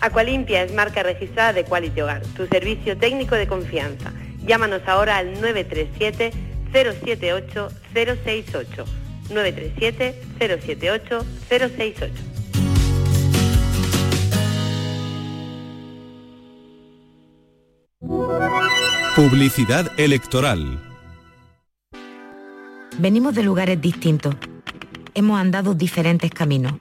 [0.00, 4.12] Aqualimpia es marca registrada de Quality Hogar, tu servicio técnico de confianza.
[4.46, 6.32] Llámanos ahora al 937
[6.72, 8.84] 078 068.
[9.30, 12.14] 937 078 068.
[19.14, 20.80] Publicidad electoral.
[22.98, 24.34] Venimos de lugares distintos.
[25.12, 26.72] Hemos andado diferentes caminos.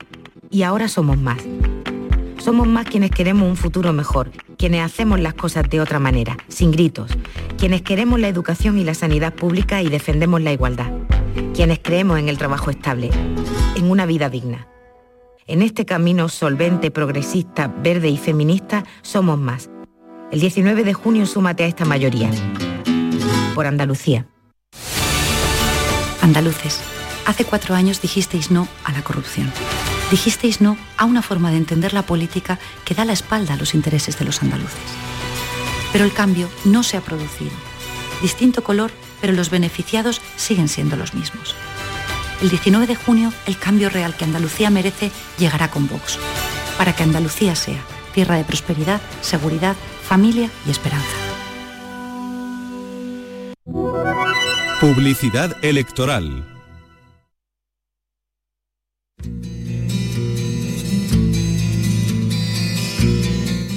[0.49, 1.39] Y ahora somos más.
[2.39, 6.71] Somos más quienes queremos un futuro mejor, quienes hacemos las cosas de otra manera, sin
[6.71, 7.11] gritos,
[7.57, 10.91] quienes queremos la educación y la sanidad pública y defendemos la igualdad,
[11.53, 13.09] quienes creemos en el trabajo estable,
[13.75, 14.67] en una vida digna.
[15.47, 19.69] En este camino solvente, progresista, verde y feminista somos más.
[20.31, 22.29] El 19 de junio súmate a esta mayoría.
[23.53, 24.27] Por Andalucía.
[26.21, 26.79] Andaluces,
[27.25, 29.51] hace cuatro años dijisteis no a la corrupción.
[30.11, 33.73] Dijisteis no a una forma de entender la política que da la espalda a los
[33.75, 34.79] intereses de los andaluces.
[35.91, 37.51] Pero el cambio no se ha producido.
[38.21, 41.55] Distinto color, pero los beneficiados siguen siendo los mismos.
[42.41, 46.17] El 19 de junio, el cambio real que Andalucía merece llegará con Vox,
[46.77, 47.83] para que Andalucía sea
[48.13, 51.07] tierra de prosperidad, seguridad, familia y esperanza.
[54.79, 56.45] Publicidad electoral.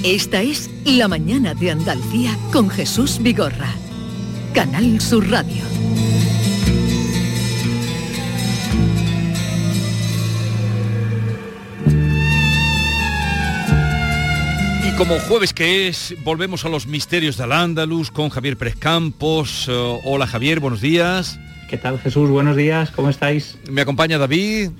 [0.03, 3.73] Esta es La Mañana de Andalucía con Jesús Vigorra.
[4.53, 5.63] Canal Sur Radio.
[14.85, 19.67] Y como jueves que es, volvemos a los misterios del Andaluz con Javier Pérez Campos.
[19.69, 21.39] Eh, hola Javier, buenos días.
[21.69, 22.29] ¿Qué tal Jesús?
[22.29, 23.57] Buenos días, ¿cómo estáis?
[23.71, 24.71] Me acompaña David.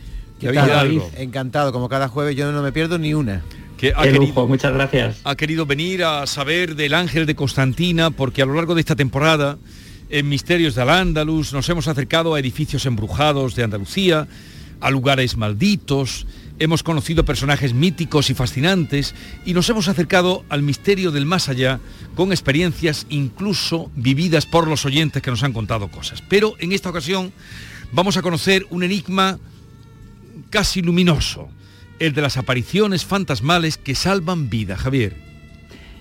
[0.42, 1.02] ¿Qué tal, David?
[1.16, 3.42] Encantado, como cada jueves yo no me pierdo ni una.
[3.78, 5.22] Que ha Qué querido, lujo, muchas gracias.
[5.24, 8.96] ha querido venir a saber del ángel de Constantina porque a lo largo de esta
[8.96, 9.58] temporada
[10.10, 14.28] en Misterios del Andaluz nos hemos acercado a edificios embrujados de Andalucía,
[14.80, 16.28] a lugares malditos,
[16.60, 21.80] hemos conocido personajes míticos y fascinantes y nos hemos acercado al misterio del más allá
[22.16, 26.22] con experiencias incluso vividas por los oyentes que nos han contado cosas.
[26.30, 27.34] Pero en esta ocasión
[27.92, 29.40] vamos a conocer un enigma
[30.50, 31.50] casi luminoso,
[32.00, 35.16] el de las apariciones fantasmales que salvan vida, Javier.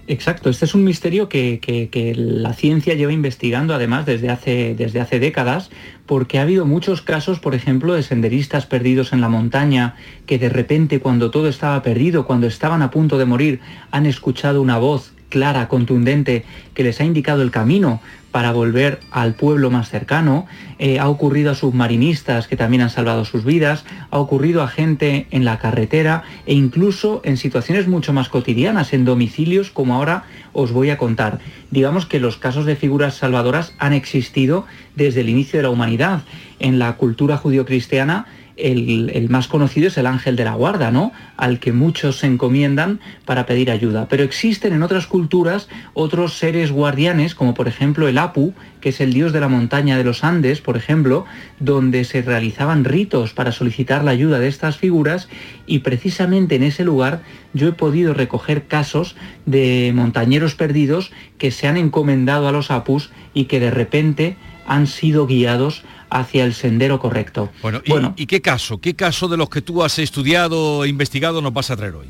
[0.08, 5.00] Exacto, este es un misterio que, que- la ciencia lleva investigando además desde hace, desde
[5.00, 5.70] hace décadas,
[6.06, 9.94] porque ha habido muchos casos, por ejemplo, de senderistas perdidos en la montaña,
[10.26, 13.60] que de repente cuando todo estaba perdido, cuando estaban a punto de morir,
[13.92, 18.00] han escuchado una voz clara, contundente, que les ha indicado el camino
[18.32, 20.46] para volver al pueblo más cercano,
[20.78, 25.26] eh, ha ocurrido a submarinistas que también han salvado sus vidas, ha ocurrido a gente
[25.30, 30.24] en la carretera e incluso en situaciones mucho más cotidianas, en domicilios como ahora
[30.54, 31.38] os voy a contar.
[31.70, 34.64] Digamos que los casos de figuras salvadoras han existido
[34.96, 36.22] desde el inicio de la humanidad.
[36.58, 38.26] En la cultura judio-cristiana
[38.56, 41.12] el, más conocido es el ángel de la guarda, ¿no?
[41.36, 44.08] Al que muchos se encomiendan para pedir ayuda.
[44.08, 49.00] Pero existen en otras culturas otros seres guardianes, como por ejemplo el Apu, que es
[49.00, 51.24] el dios de la montaña de los Andes, por ejemplo,
[51.60, 55.28] donde se realizaban ritos para solicitar la ayuda de estas figuras
[55.66, 57.22] y precisamente en ese lugar
[57.54, 59.16] yo he podido recoger casos
[59.46, 64.86] de montañeros perdidos que se han encomendado a los Apus y que de repente han
[64.86, 67.50] sido guiados hacia el sendero correcto.
[67.62, 68.80] Bueno, ¿y, ¿y qué caso?
[68.80, 72.08] ¿Qué caso de los que tú has estudiado e investigado nos vas a traer hoy?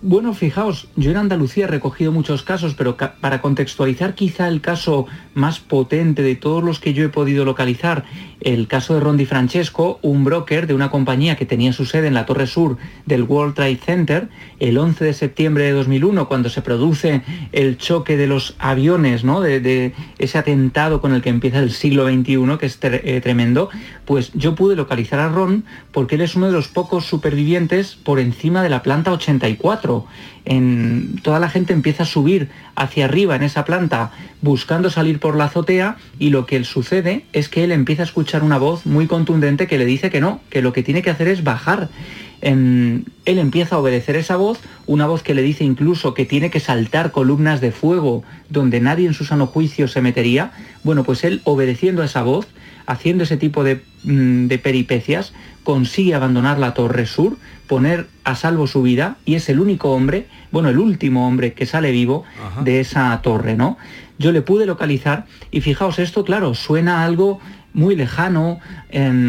[0.00, 5.06] Bueno, fijaos, yo en Andalucía he recogido muchos casos, pero para contextualizar quizá el caso
[5.34, 8.04] más potente de todos los que yo he podido localizar,
[8.40, 12.14] el caso de Rondi Francesco, un broker de una compañía que tenía su sede en
[12.14, 14.28] la Torre Sur del World Trade Center,
[14.60, 19.40] el 11 de septiembre de 2001, cuando se produce el choque de los aviones, ¿no?
[19.40, 23.68] de, ese atentado con el que empieza el siglo XXI, que es eh, tremendo,
[24.04, 28.20] pues yo pude localizar a Ron porque él es uno de los pocos supervivientes por
[28.20, 29.87] encima de la planta 84.
[30.44, 35.36] En, toda la gente empieza a subir hacia arriba en esa planta buscando salir por
[35.36, 39.06] la azotea y lo que sucede es que él empieza a escuchar una voz muy
[39.06, 41.88] contundente que le dice que no, que lo que tiene que hacer es bajar.
[42.40, 46.60] él empieza a obedecer esa voz, una voz que le dice incluso que tiene que
[46.60, 50.52] saltar columnas de fuego donde nadie en su sano juicio se metería.
[50.84, 52.46] Bueno, pues él obedeciendo a esa voz,
[52.88, 57.36] haciendo ese tipo de, mm, de peripecias, consigue abandonar la Torre Sur,
[57.66, 61.66] poner a salvo su vida y es el único hombre, bueno, el último hombre que
[61.66, 62.24] sale vivo
[62.64, 63.76] de esa torre, ¿no?
[64.18, 67.38] Yo le pude localizar y fijaos, esto, claro, suena a algo
[67.74, 68.58] muy lejano,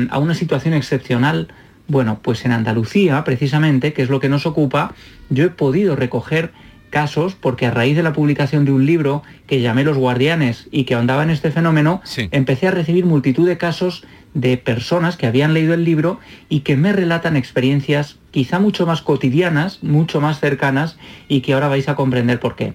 [0.09, 1.49] a una situación excepcional.
[1.89, 4.93] Bueno, pues en Andalucía, precisamente, que es lo que nos ocupa,
[5.29, 6.53] yo he podido recoger
[6.89, 10.83] casos porque a raíz de la publicación de un libro que llamé Los Guardianes y
[10.83, 12.01] que ahondaba en este fenómeno,
[12.31, 14.03] empecé a recibir multitud de casos
[14.33, 16.19] de personas que habían leído el libro
[16.49, 20.97] y que me relatan experiencias quizá mucho más cotidianas, mucho más cercanas
[21.27, 22.73] y que ahora vais a comprender por qué.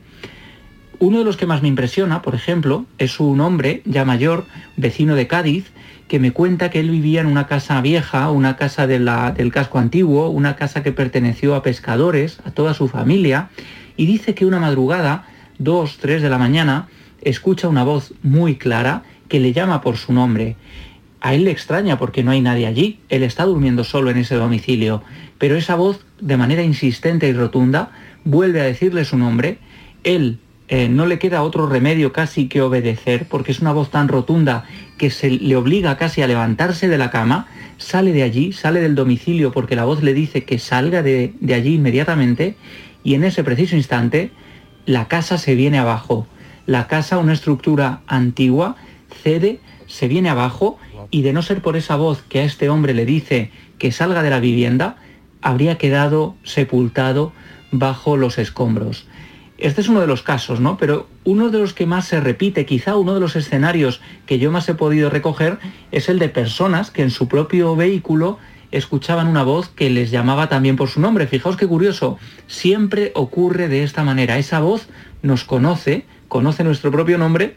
[0.99, 4.47] Uno de los que más me impresiona, por ejemplo, es un hombre ya mayor,
[4.77, 5.71] vecino de Cádiz,
[6.09, 10.29] que me cuenta que él vivía en una casa vieja, una casa del casco antiguo,
[10.29, 13.49] una casa que perteneció a pescadores, a toda su familia,
[13.97, 15.27] y dice que una madrugada,
[15.59, 16.89] dos, tres de la mañana,
[17.23, 20.57] escucha una voz muy clara que le llama por su nombre.
[21.21, 24.35] A él le extraña porque no hay nadie allí, él está durmiendo solo en ese
[24.35, 25.03] domicilio,
[25.39, 27.93] pero esa voz, de manera insistente y rotunda,
[28.25, 29.59] vuelve a decirle su nombre,
[30.03, 30.39] él
[30.69, 34.65] eh, no le queda otro remedio casi que obedecer, porque es una voz tan rotunda
[34.99, 37.47] que se le obliga casi a levantarse de la cama,
[37.79, 41.55] sale de allí, sale del domicilio porque la voz le dice que salga de, de
[41.55, 42.57] allí inmediatamente
[43.05, 44.33] y en ese preciso instante
[44.87, 46.27] la casa se viene abajo.
[46.67, 48.77] La casa, una estructura antigua,
[49.23, 50.79] cede, se viene abajo
[51.11, 54.23] y de no ser por esa voz que a este hombre le dice que salga
[54.23, 54.97] de la vivienda,
[55.43, 57.33] habría quedado sepultado
[57.71, 59.07] bajo los escombros.
[59.59, 60.77] Este es uno de los casos, ¿no?
[60.79, 64.51] Pero uno de los que más se repite, quizá uno de los escenarios que yo
[64.51, 65.59] más he podido recoger,
[65.93, 68.39] es el de personas que en su propio vehículo
[68.77, 71.27] escuchaban una voz que les llamaba también por su nombre.
[71.27, 74.39] Fijaos qué curioso, siempre ocurre de esta manera.
[74.39, 74.89] Esa voz
[75.23, 77.57] nos conoce, conoce nuestro propio nombre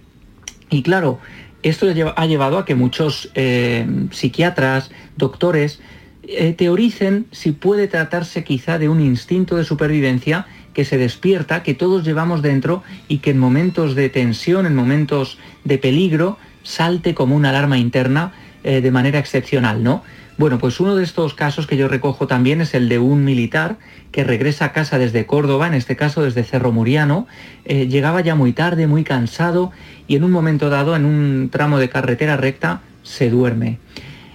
[0.69, 1.19] y claro,
[1.63, 5.79] esto ha llevado a que muchos eh, psiquiatras, doctores,
[6.23, 11.73] eh, teoricen si puede tratarse quizá de un instinto de supervivencia que se despierta, que
[11.73, 17.35] todos llevamos dentro y que en momentos de tensión, en momentos de peligro, salte como
[17.35, 18.33] una alarma interna
[18.63, 20.03] eh, de manera excepcional, ¿no?
[20.37, 23.77] Bueno, pues uno de estos casos que yo recojo también es el de un militar
[24.11, 27.25] que regresa a casa desde Córdoba, en este caso desde Cerro Muriano,
[27.65, 29.71] eh, llegaba ya muy tarde, muy cansado
[30.07, 33.79] y en un momento dado, en un tramo de carretera recta, se duerme.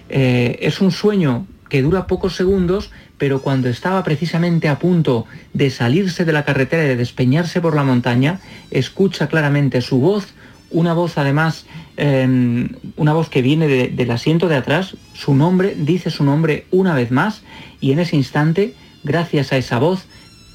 [0.08, 5.70] Eh, es un sueño que dura pocos segundos, pero cuando estaba precisamente a punto de
[5.70, 8.40] salirse de la carretera y de despeñarse por la montaña,
[8.72, 10.34] escucha claramente su voz,
[10.72, 16.10] una voz además Em, una voz que viene del asiento de atrás, su nombre, dice
[16.10, 17.42] su nombre una vez más
[17.80, 18.74] y en ese instante,
[19.04, 20.06] gracias a esa voz,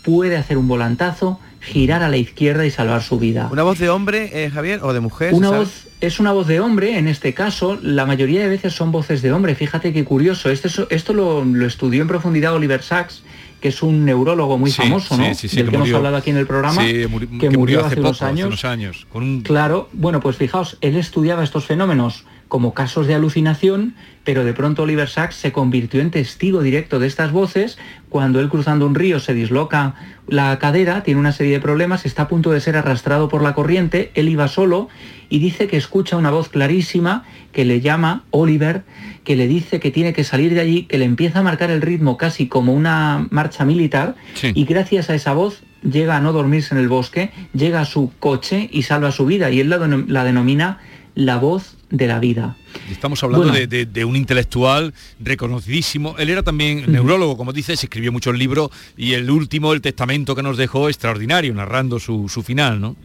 [0.03, 3.49] puede hacer un volantazo, girar a la izquierda y salvar su vida.
[3.51, 5.33] ¿Una voz de hombre, eh, Javier, o de mujer?
[5.35, 8.91] Una voz, es una voz de hombre, en este caso, la mayoría de veces son
[8.91, 9.53] voces de hombre.
[9.53, 13.21] Fíjate qué curioso, esto, esto lo, lo estudió en profundidad Oliver Sacks
[13.59, 15.23] que es un neurólogo muy famoso, ¿no?
[15.23, 18.63] Del que, hemos hablado aquí en el programa, que, murió, hace, unos años.
[18.63, 19.07] años
[19.43, 24.83] Claro, bueno, pues fijaos, él estudiaba estos fenómenos como casos de alucinación, pero de pronto
[24.83, 27.77] Oliver Sacks se convirtió en testigo directo de estas voces
[28.09, 29.95] cuando él cruzando un río se disloca
[30.27, 33.53] la cadera, tiene una serie de problemas, está a punto de ser arrastrado por la
[33.53, 34.89] corriente, él iba solo
[35.29, 38.83] y dice que escucha una voz clarísima que le llama Oliver,
[39.23, 41.81] que le dice que tiene que salir de allí, que le empieza a marcar el
[41.81, 46.73] ritmo casi como una marcha militar y gracias a esa voz llega a no dormirse
[46.73, 50.79] en el bosque, llega a su coche y salva su vida y él la denomina
[51.17, 52.55] la voz de la vida.
[52.91, 56.15] Estamos hablando de, un intelectual reconocidísimo.
[56.19, 60.43] Él era también neurólogo, como dices, escribió muchos libros y el último, el testamento que
[60.43, 62.95] nos dejó, extraordinario, narrando su, su final, ¿no?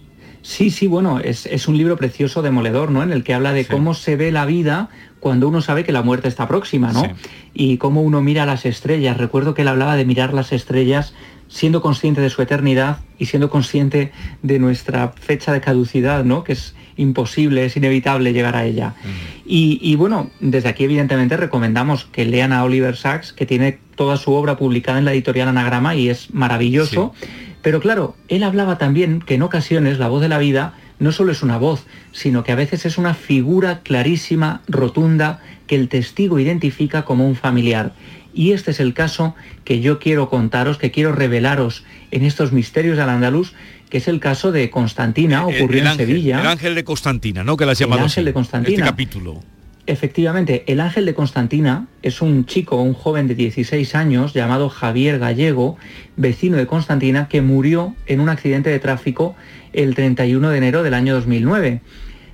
[0.42, 3.02] Sí, sí, bueno, es, un libro precioso, demoledor, ¿no?
[3.02, 4.90] En el que habla de cómo se ve la vida
[5.20, 7.04] cuando uno sabe que la muerte está próxima, ¿no?
[7.54, 9.16] Y cómo uno mira las estrellas.
[9.16, 11.14] Recuerdo que él hablaba de mirar las estrellas
[11.52, 14.10] siendo consciente de su eternidad y siendo consciente
[14.42, 16.44] de nuestra fecha de caducidad, ¿no?
[16.44, 18.94] Que es imposible, es inevitable llegar a ella.
[19.44, 24.32] y, bueno, desde aquí evidentemente recomendamos que lean a Oliver Sacks, que tiene toda su
[24.32, 27.12] obra publicada en la editorial Anagrama y es maravilloso.
[27.60, 31.32] Pero claro, él hablaba también que en ocasiones la voz de la vida no solo
[31.32, 36.38] es una voz, sino que a veces es una figura clarísima, rotunda, que el testigo
[36.38, 37.92] identifica como un familiar.
[38.34, 39.34] Y este es el caso
[39.64, 43.52] que yo quiero contaros, que quiero revelaros en estos misterios al andaluz,
[43.90, 46.40] que es el caso de Constantina, ocurrió en Sevilla.
[46.40, 47.56] El ángel de Constantina, ¿no?
[47.56, 48.76] Que la has llamado el ángel de Constantina.
[48.76, 49.40] Este capítulo.
[49.84, 55.18] Efectivamente, el ángel de Constantina es un chico, un joven de 16 años llamado Javier
[55.18, 55.76] Gallego,
[56.16, 59.34] vecino de Constantina, que murió en un accidente de tráfico
[59.72, 61.80] el 31 de enero del año 2009.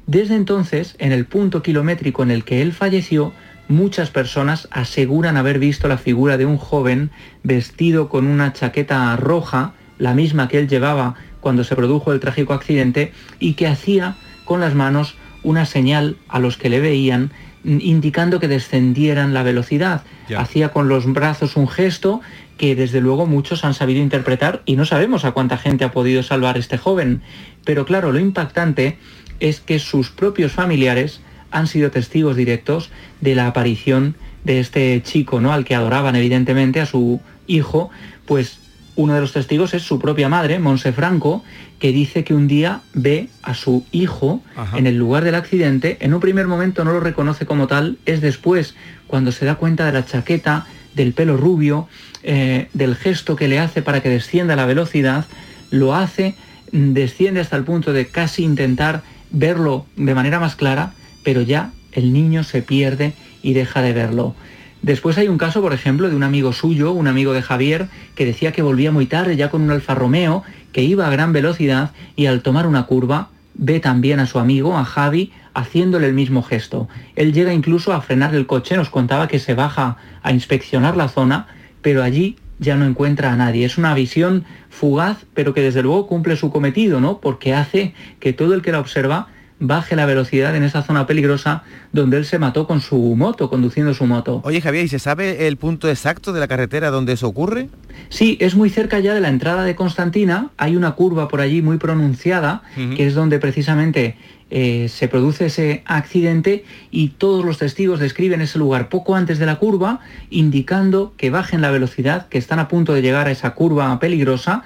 [0.06, 3.32] Desde entonces, en el punto kilométrico en el que él falleció,
[3.68, 7.10] muchas personas aseguran haber visto la figura de un joven
[7.42, 12.54] vestido con una chaqueta roja, la misma que él llevaba cuando se produjo el trágico
[12.54, 17.30] accidente, y que hacía con las manos una señal a los que le veían
[17.64, 20.02] indicando que descendieran la velocidad.
[20.36, 22.20] Hacía con los brazos un gesto
[22.56, 26.22] que desde luego muchos han sabido interpretar y no sabemos a cuánta gente ha podido
[26.22, 27.22] salvar este joven.
[27.64, 28.98] Pero claro, lo impactante
[29.40, 32.90] es que sus propios familiares han sido testigos directos
[33.20, 35.52] de la aparición de este chico, ¿no?
[35.52, 37.90] Al que adoraban evidentemente a su hijo,
[38.26, 38.60] pues
[38.96, 41.44] uno de los testigos es su propia madre, Monse Franco,
[41.78, 44.42] que dice que un día ve a su hijo
[44.74, 45.98] en el lugar del accidente.
[46.00, 48.74] En un primer momento no lo reconoce como tal, es después
[49.06, 51.88] cuando se da cuenta de la chaqueta, del pelo rubio,
[52.24, 55.26] eh, del gesto que le hace para que descienda la velocidad,
[55.70, 56.34] lo hace,
[56.72, 60.92] desciende hasta el punto de casi intentar verlo de manera más clara,
[61.28, 64.34] pero ya el niño se pierde y deja de verlo.
[64.80, 68.24] Después hay un caso, por ejemplo, de un amigo suyo, un amigo de Javier, que
[68.24, 70.42] decía que volvía muy tarde ya con un Alfa Romeo,
[70.72, 74.78] que iba a gran velocidad y al tomar una curva ve también a su amigo,
[74.78, 76.88] a Javi, haciéndole el mismo gesto.
[77.14, 81.08] Él llega incluso a frenar el coche, nos contaba que se baja a inspeccionar la
[81.08, 81.46] zona,
[81.82, 83.66] pero allí ya no encuentra a nadie.
[83.66, 87.20] Es una visión fugaz, pero que desde luego cumple su cometido, ¿no?
[87.20, 89.28] Porque hace que todo el que la observa
[89.60, 91.62] baje la velocidad en esa zona peligrosa
[91.92, 94.40] donde él se mató con su moto, conduciendo su moto.
[94.44, 97.68] Oye Javier, ¿y se sabe el punto exacto de la carretera donde eso ocurre?
[98.08, 101.62] Sí, es muy cerca ya de la entrada de Constantina, hay una curva por allí
[101.62, 102.62] muy pronunciada,
[102.96, 104.16] que es donde precisamente
[104.50, 109.44] eh, se produce ese accidente y todos los testigos describen ese lugar poco antes de
[109.44, 110.00] la curva,
[110.30, 114.62] indicando que bajen la velocidad, que están a punto de llegar a esa curva peligrosa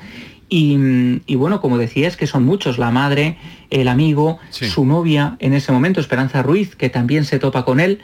[0.54, 3.38] y, bueno, como decía, es que son muchos, la madre,
[3.70, 8.00] el amigo, su novia en ese momento, Esperanza Ruiz, que también se topa con él.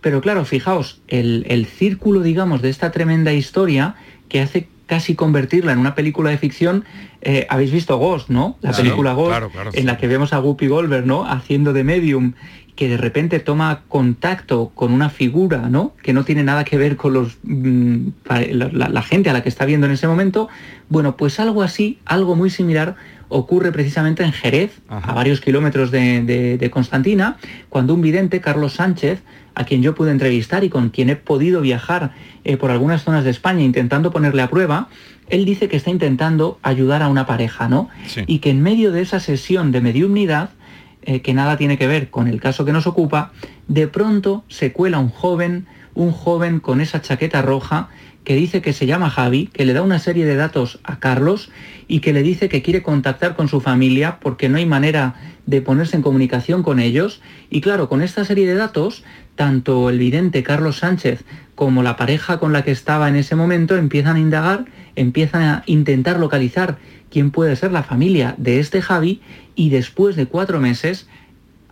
[0.00, 3.96] Pero claro, fijaos, el, círculo, digamos, de esta tremenda historia
[4.28, 6.84] que hace casi convertirla en una película de ficción.
[7.20, 8.58] Eh, habéis visto Ghost, ¿no?
[8.60, 9.36] La película Ghost,
[9.72, 11.26] en la que vemos a Guppy Goldberg, ¿no?
[11.28, 12.34] Haciendo de medium
[12.78, 15.94] que de repente toma contacto con una figura, ¿no?
[16.00, 18.10] Que no tiene nada que ver con los, mm,
[18.52, 20.48] la, gente a la que está viendo en ese momento.
[20.88, 22.94] Bueno, pues algo así, algo muy similar
[23.30, 27.36] ocurre precisamente en Jerez, a varios kilómetros de, Constantina,
[27.68, 29.24] cuando un vidente, Carlos Sánchez,
[29.56, 32.12] a quien yo pude entrevistar y con quien he podido viajar
[32.44, 34.88] eh, por algunas zonas de España intentando ponerle a prueba,
[35.30, 37.88] él dice que está intentando ayudar a una pareja, ¿no?
[38.28, 40.50] Y que en medio de esa sesión de mediumnidad,
[41.02, 43.32] eh, que nada tiene que ver con el caso que nos ocupa,
[43.66, 47.88] de pronto se cuela un joven, un joven con esa chaqueta roja
[48.24, 51.50] que dice que se llama Javi, que le da una serie de datos a Carlos
[51.86, 55.14] y que le dice que quiere contactar con su familia porque no hay manera
[55.46, 57.22] de ponerse en comunicación con ellos.
[57.48, 59.02] Y claro, con esta serie de datos,
[59.34, 61.24] tanto el vidente Carlos Sánchez
[61.54, 65.62] como la pareja con la que estaba en ese momento empiezan a indagar, empiezan a
[65.64, 66.76] intentar localizar
[67.10, 69.20] quién puede ser la familia de este Javi
[69.54, 71.08] y después de cuatro meses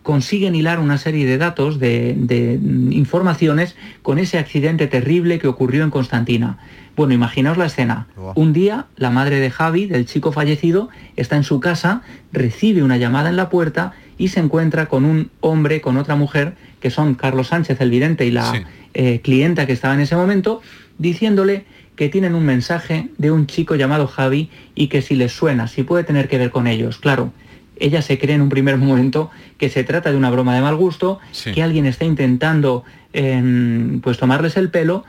[0.06, 5.90] consiguen hilar una serie de datos, de, informaciones con ese accidente terrible que ocurrió en
[5.90, 6.58] Constantina.
[6.94, 8.06] Bueno, imaginaos la escena.
[8.36, 12.98] Un día, la madre de Javi, del chico fallecido, está en su casa, recibe una
[12.98, 17.16] llamada en la puerta y se encuentra con un hombre, con otra mujer, que son
[17.16, 18.64] Carlos Sánchez, el vidente, y la
[18.94, 20.62] eh, clienta que estaba en ese momento,
[20.98, 21.66] diciéndole
[21.96, 25.82] que tienen un mensaje de un chico llamado Javi y que si les suena, si
[25.82, 26.98] puede tener que ver con ellos.
[26.98, 27.32] Claro,
[27.78, 30.76] ella se cree en un primer momento que se trata de una broma de mal
[30.76, 31.18] gusto,
[31.54, 35.04] que alguien está intentando em, pues tomarles el pelo,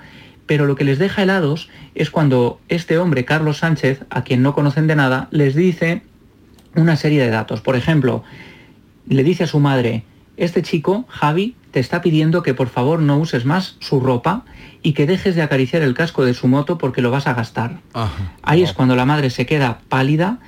[0.45, 4.55] pero lo que les deja helados es cuando este hombre, Carlos Sánchez, a quien no
[4.55, 6.03] conocen de nada, les dice
[6.73, 7.59] una serie de datos.
[7.59, 8.23] Por ejemplo,
[9.09, 10.03] le dice a su madre,
[10.37, 14.45] este chico, Javi, te está pidiendo que por favor no uses más su ropa
[14.87, 17.81] y que dejes de acariciar el casco de su moto porque lo vas a gastar.
[18.41, 20.39] Ahí es cuando la madre se queda pálida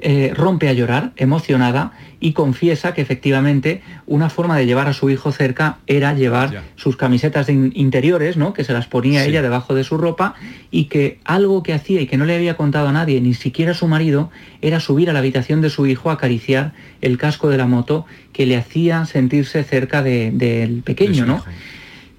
[0.00, 1.90] eh, rompe a llorar, emocionada,
[2.20, 6.96] y confiesa que efectivamente una forma de llevar a su hijo cerca era llevar sus
[6.96, 8.52] camisetas interiores, ¿no?
[8.52, 10.34] que se las ponía ella debajo de su ropa,
[10.70, 13.72] y que algo que hacía y que no le había contado a nadie, ni siquiera
[13.72, 14.30] a su marido,
[14.62, 18.06] era subir a la habitación de su hijo a acariciar el casco de la moto
[18.32, 21.42] que le hacía sentirse cerca del pequeño, ¿no?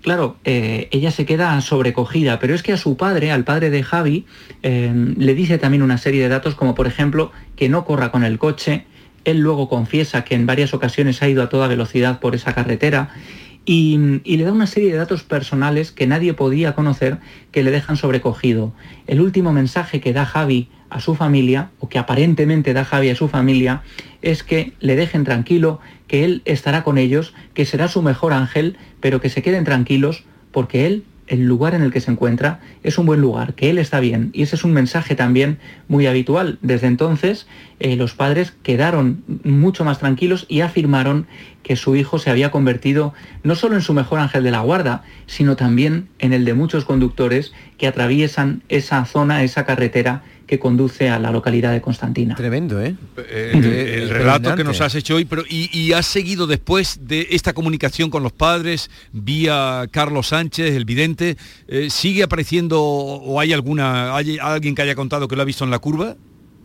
[0.02, 3.84] Claro, eh, ella se queda sobrecogida, pero es que a su padre, al padre de
[3.84, 4.26] Javi,
[4.64, 8.24] eh, le dice también una serie de datos como por ejemplo que no corra con
[8.24, 8.86] el coche,
[9.26, 13.10] él luego confiesa que en varias ocasiones ha ido a toda velocidad por esa carretera
[13.66, 17.20] y, le da una serie de datos personales que nadie podía conocer
[17.52, 18.74] que le dejan sobrecogido.
[19.08, 23.16] El último mensaje que da Javi a su familia, o que aparentemente da Javi a
[23.16, 23.84] su familia,
[24.22, 28.78] es que le dejen tranquilo, que él estará con ellos, que será su mejor ángel,
[29.00, 32.98] pero que se queden tranquilos porque él el lugar en el que se encuentra es
[32.98, 34.32] un buen lugar, que él está bien.
[34.34, 36.58] Y ese es un mensaje también muy habitual.
[36.62, 37.48] Desde entonces
[37.80, 41.28] eh, los padres quedaron mucho más tranquilos y afirmaron
[41.64, 45.04] que su hijo se había convertido no solo en su mejor ángel de la guarda,
[45.28, 51.10] sino también en el de muchos conductores que atraviesan esa zona, esa carretera que conduce
[51.10, 52.34] a la localidad de Constantina.
[52.34, 52.96] Tremendo, ¿eh?
[53.18, 57.28] eh, eh el, relato que nos has hecho hoy, pero y, has seguido después de
[57.30, 61.38] esta comunicación con los padres vía Carlos Sánchez, el vidente,
[61.68, 65.64] eh, ¿sigue apareciendo o hay alguna, hay alguien que haya contado que lo ha visto
[65.66, 66.16] en la curva?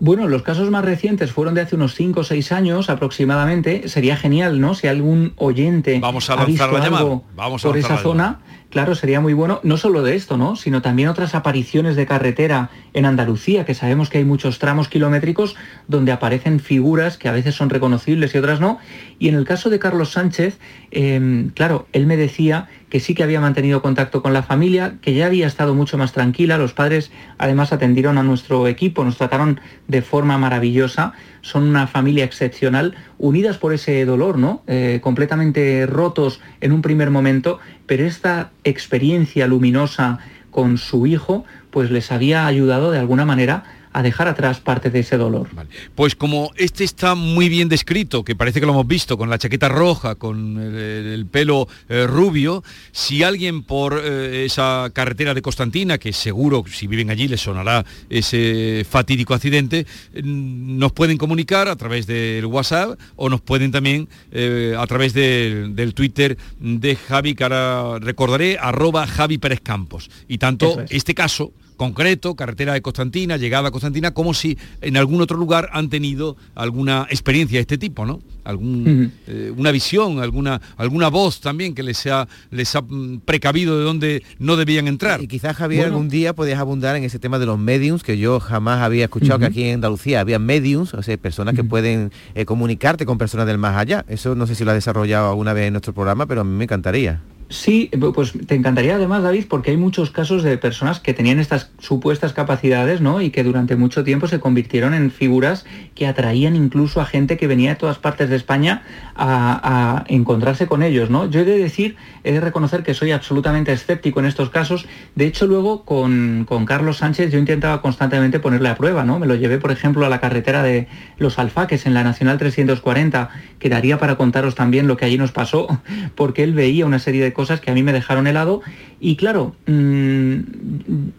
[0.00, 3.88] Bueno, los casos más recientes fueron de hace unos 5 o 6 años aproximadamente.
[3.88, 4.75] Sería genial, ¿no?
[4.75, 8.41] Si algún oyente Vamos a ha visto algo Vamos por esa zona,
[8.75, 10.57] claro, sería muy bueno, no solo de esto, ¿no?
[10.57, 15.54] Sino también otras apariciones de carretera en Andalucía, que sabemos que hay muchos tramos kilométricos
[15.87, 18.81] donde aparecen figuras que a veces son reconocibles y otras no.
[19.21, 20.59] Y en el caso de Carlos Sánchez,
[20.90, 25.15] em, claro, él me decía que sí que había mantenido contacto con la familia, que
[25.15, 26.59] ya había estado mucho más tranquila.
[26.59, 31.13] Los padres además atendieron a nuestro equipo, nos trataron de forma maravillosa.
[31.41, 34.63] Son una familia excepcional, unidas por ese dolor, ¿no?
[34.69, 40.21] Eh, completamente rotos en un primer momento, pero esta experiencia luminosa
[40.52, 44.99] con su hijo, pues les había ayudado de alguna manera a dejar atrás parte de
[44.99, 45.49] ese dolor.
[45.95, 49.39] Pues como este está muy bien descrito, que parece que lo hemos visto, con la
[49.39, 55.97] chaqueta roja, con el, pelo eh, rubio, si alguien por eh, esa carretera de Constantina,
[55.97, 61.76] que seguro si viven allí les sonará ese fatídico accidente, mm, nos pueden comunicar a
[61.76, 67.45] través del WhatsApp o nos pueden también eh, a través del Twitter de Javi, que
[67.45, 70.11] ahora recordaré, arroba Javi Pérez Campos.
[70.26, 75.21] Y tanto este caso concreto, carretera de Constantina, llegada a Constantina, como si en algún
[75.21, 78.21] otro lugar han tenido alguna experiencia de este tipo, ¿no?
[78.45, 83.78] Algún, eh, una visión, alguna, alguna voz también que les ha, les ha mm, precavido
[83.78, 85.23] de dónde no debían entrar.
[85.23, 88.41] Y quizás, Javier, algún día podías abundar en ese tema de los mediums, que yo
[88.41, 92.45] jamás había escuchado que aquí en Andalucía había mediums, o sea, personas que pueden eh,
[92.45, 94.04] comunicarte con personas del más allá.
[94.08, 96.52] Eso no sé si lo ha desarrollado alguna vez en nuestro programa, pero a mí
[96.52, 97.23] me encantaría.
[97.50, 101.71] Sí, pues te encantaría además, David, porque hay muchos casos de personas que tenían estas
[101.78, 103.21] supuestas capacidades, ¿no?
[103.21, 107.47] Y que durante mucho tiempo se convirtieron en figuras que atraían incluso a gente que
[107.47, 108.83] venía de todas partes de España
[109.15, 111.28] a, encontrarse con ellos, ¿no?
[111.28, 114.87] Yo he de decir, he de reconocer que soy absolutamente escéptico en estos casos.
[115.15, 119.19] De hecho, luego con, con Carlos Sánchez yo intentaba constantemente ponerle a prueba, ¿no?
[119.19, 123.28] Me lo llevé, por ejemplo, a la carretera de Los Alfaques en la Nacional 340,
[123.59, 125.69] que daría para contaros también lo que allí nos pasó,
[126.15, 128.62] porque él veía una serie de cosas que a mí me dejaron helado
[129.00, 130.38] y claro, mm,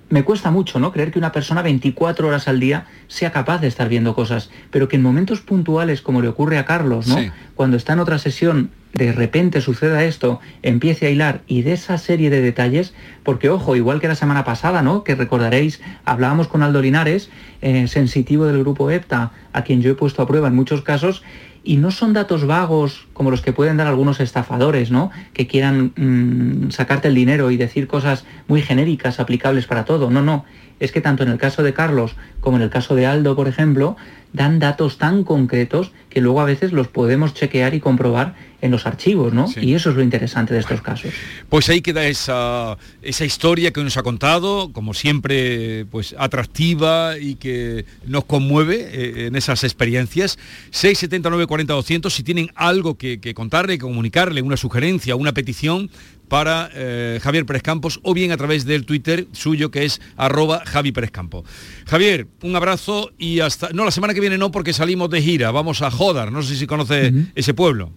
[0.10, 0.92] me cuesta mucho ¿no?
[0.92, 4.88] creer que una persona 24 horas al día sea capaz de estar viendo cosas, pero
[4.88, 7.18] que en momentos puntuales como le ocurre a Carlos, ¿no?
[7.54, 11.98] cuando está en otra sesión de repente suceda esto, empiece a hilar y de esa
[11.98, 15.04] serie de detalles, porque ojo, igual que la semana pasada, ¿no?
[15.04, 17.30] Que recordaréis, hablábamos con Aldo Linares,
[17.62, 21.24] eh, sensitivo del grupo EPTA, a quien yo he puesto a prueba en muchos casos,
[21.66, 25.10] y no son datos vagos como los que pueden dar algunos estafadores, ¿no?
[25.34, 30.12] Que quieran mm, sacarte el dinero y decir cosas muy genéricas, aplicables para todo.
[30.12, 30.46] No, no.
[30.80, 33.48] Es que tanto en el caso de Carlos como en el caso de Aldo, por
[33.48, 33.98] ejemplo,
[34.32, 38.86] dan datos tan concretos que luego a veces los podemos chequear y comprobar en los
[38.86, 39.48] archivos, ¿no?
[39.48, 39.62] Sí.
[39.62, 41.12] Y eso es lo interesante de estos casos.
[41.50, 47.36] Pues ahí queda esa, esa historia que nos ha contado, como siempre, pues atractiva y
[47.36, 50.38] que nos conmueve eh, en esas experiencias.
[50.72, 55.90] 679 40 200, si tienen algo que, que contarle, que comunicarle, una sugerencia, una petición
[56.28, 60.64] para eh, Javier Pérez Campos o bien a través del Twitter suyo que es arroba
[60.66, 61.44] Javi Pérez Campo.
[61.86, 63.70] Javier, un abrazo y hasta...
[63.70, 66.56] No, la semana que viene no porque salimos de gira, vamos a Jodar, no sé
[66.56, 67.92] si conoce ese pueblo.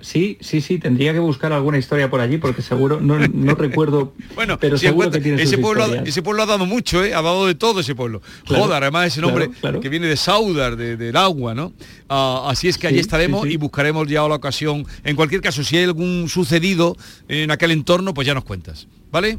[0.00, 4.14] Sí, sí, sí, tendría que buscar alguna historia por allí porque seguro, no, no recuerdo,
[4.34, 6.08] Bueno, pero si seguro que tiene ese sus pueblo, ha- historias.
[6.08, 7.14] ese pueblo ha dado mucho, ¿eh?
[7.14, 8.22] ha dado de todo ese pueblo.
[8.46, 9.80] Claro, Jodar, además ese nombre claro, claro.
[9.80, 11.72] que viene de Saudar, de- del agua, ¿no?
[12.08, 13.54] Ah, así es que allí estaremos sí, sí.
[13.54, 14.86] y buscaremos ya la ocasión.
[15.04, 16.96] En cualquier caso, si hay algún sucedido
[17.28, 18.86] en aquel entorno, pues ya nos cuentas.
[19.10, 19.38] ¿Vale?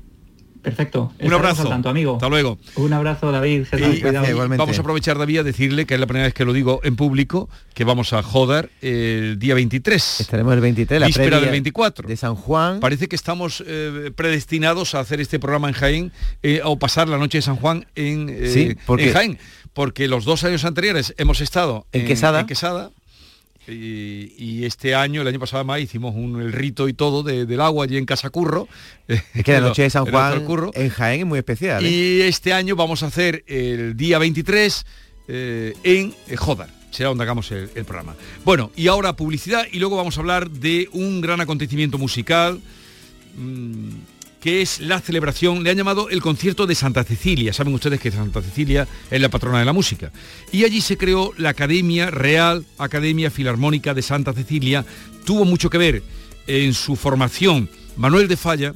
[0.62, 1.14] Perfecto.
[1.20, 1.62] Un abrazo.
[1.64, 2.16] al tanto, amigo.
[2.16, 2.58] Hasta luego.
[2.76, 3.66] Un abrazo, David.
[3.74, 4.48] Y cuidado.
[4.58, 6.96] vamos a aprovechar, David, a decirle que es la primera vez que lo digo en
[6.96, 10.20] público, que vamos a Jodar el día 23.
[10.22, 12.08] Estaremos el 23, la Víspera del 24.
[12.08, 12.80] de San Juan.
[12.80, 16.12] Parece que estamos eh, predestinados a hacer este programa en Jaén
[16.44, 19.40] eh, o pasar la noche de San Juan en, eh, Sí, porque- en Jaén.
[19.74, 22.42] Porque los dos años anteriores hemos estado En Quesada.
[22.42, 22.92] en Quesada,
[23.70, 27.46] y, y este año, el año pasado más, hicimos un, el rito y todo de-
[27.46, 28.68] del agua allí en Casacurro.
[29.08, 30.72] Es que la noche de San Juan curro.
[30.74, 31.86] en Jaén es muy especial.
[31.86, 31.90] ¿eh?
[31.90, 34.86] Y este año vamos a hacer el día 23
[35.28, 36.70] eh, en eh, Jodar.
[36.92, 38.16] Será donde hagamos el, el programa.
[38.44, 42.60] Bueno, y ahora publicidad y luego vamos a hablar de un gran acontecimiento musical
[43.38, 43.90] mm,
[44.40, 47.54] que es la celebración, le han llamado el concierto de Santa Cecilia.
[47.54, 50.12] Saben ustedes que Santa Cecilia es la patrona de la música.
[50.52, 54.86] Y allí se creó la Academia Real Academia Filarmónica de Santa Cecilia.
[55.26, 56.04] Tuvo mucho que ver
[56.48, 58.74] en su formación Manuel de Falla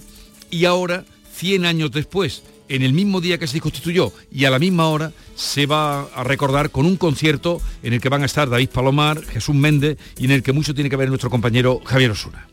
[0.52, 4.60] y ahora, 100 años después, en el mismo día que se constituyó y a la
[4.60, 8.50] misma hora, se va a recordar con un concierto en el que van a estar
[8.50, 12.12] David Palomar, Jesús Méndez y en el que mucho tiene que ver nuestro compañero Javier
[12.12, 12.53] Osuna.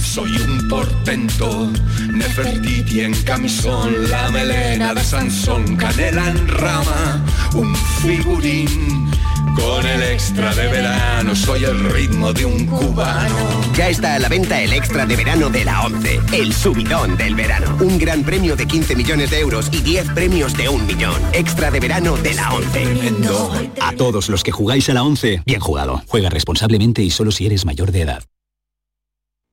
[0.00, 1.70] soy un portento,
[2.12, 9.10] Nefertiti en camisón, la melena de Sansón, canela en rama, un figurín,
[9.56, 13.60] con el extra de verano, soy el ritmo de un cubano.
[13.74, 17.34] Ya está a la venta el extra de verano de la 11, el subidón del
[17.34, 17.76] verano.
[17.80, 21.20] Un gran premio de 15 millones de euros y 10 premios de un millón.
[21.32, 22.84] Extra de verano de la 11.
[23.80, 26.02] A todos los que jugáis a la 11, bien jugado.
[26.06, 28.22] Juega responsablemente y solo si eres mayor de edad.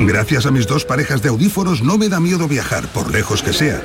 [0.00, 3.52] Gracias a mis dos parejas de audífonos no me da miedo viajar, por lejos que
[3.52, 3.82] sea.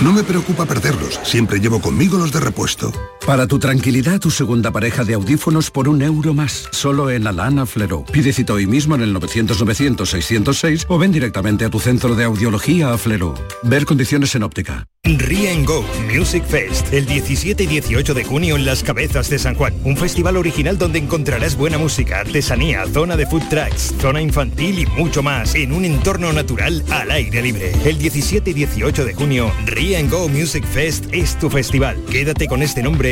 [0.00, 2.92] No me preocupa perderlos, siempre llevo conmigo los de repuesto.
[3.26, 7.66] Para tu tranquilidad, tu segunda pareja de audífonos por un euro más, solo en Alana
[7.66, 8.04] Flero.
[8.10, 12.92] Pide cita hoy mismo en el 900-900-606 o ven directamente a tu centro de audiología
[12.92, 13.34] a Flero.
[13.62, 14.88] Ver condiciones en óptica.
[15.04, 19.54] Rie Go Music Fest, el 17 y 18 de junio en Las Cabezas de San
[19.54, 19.74] Juan.
[19.84, 24.86] Un festival original donde encontrarás buena música, artesanía, zona de food trucks, zona infantil y
[24.86, 27.72] mucho más en un entorno natural al aire libre.
[27.84, 31.96] El 17 y 18 de junio, Rie Go Music Fest es tu festival.
[32.10, 33.11] Quédate con este nombre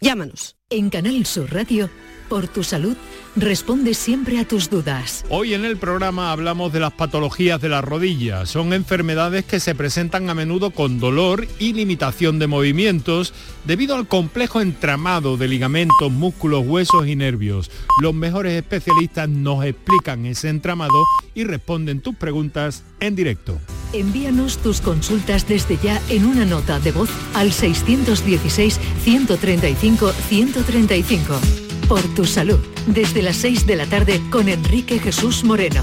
[0.00, 0.56] Llámanos.
[0.70, 1.90] En Canal Sur Radio,
[2.28, 2.96] Por tu salud,
[3.40, 5.24] responde siempre a tus dudas.
[5.28, 8.46] Hoy en el programa hablamos de las patologías de la rodilla.
[8.46, 14.08] Son enfermedades que se presentan a menudo con dolor y limitación de movimientos debido al
[14.08, 17.70] complejo entramado de ligamentos, músculos, huesos y nervios.
[18.00, 23.58] Los mejores especialistas nos explican ese entramado y responden tus preguntas en directo.
[23.92, 32.02] Envíanos tus consultas desde ya en una nota de voz al 616 135 135 por
[32.14, 32.60] tu salud.
[32.86, 35.82] Desde las 6 de la tarde con Enrique Jesús Moreno.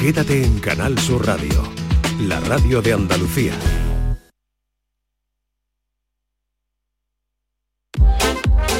[0.00, 1.62] Quédate en Canal Sur Radio,
[2.20, 3.52] la radio de Andalucía.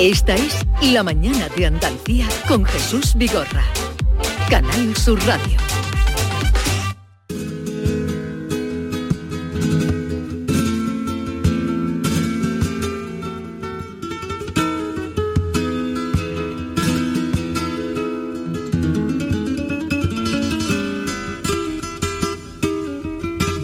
[0.00, 3.62] Esta es La mañana de Andalucía con Jesús Vigorra.
[4.50, 5.81] Canal Sur Radio.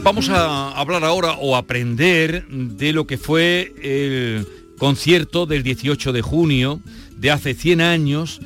[0.08, 4.46] Vamos a hablar ahora o aprender de lo que fue el
[4.78, 6.80] concierto del 18 de junio
[7.18, 8.40] de hace 100 años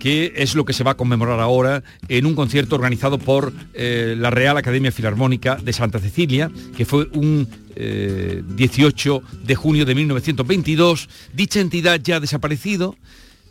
[0.00, 4.16] que es lo que se va a conmemorar ahora en un concierto organizado por eh,
[4.18, 9.94] la Real Academia Filarmónica de Santa Cecilia, que fue un eh, 18 de junio de
[9.94, 11.08] 1922.
[11.32, 12.96] Dicha entidad ya ha desaparecido,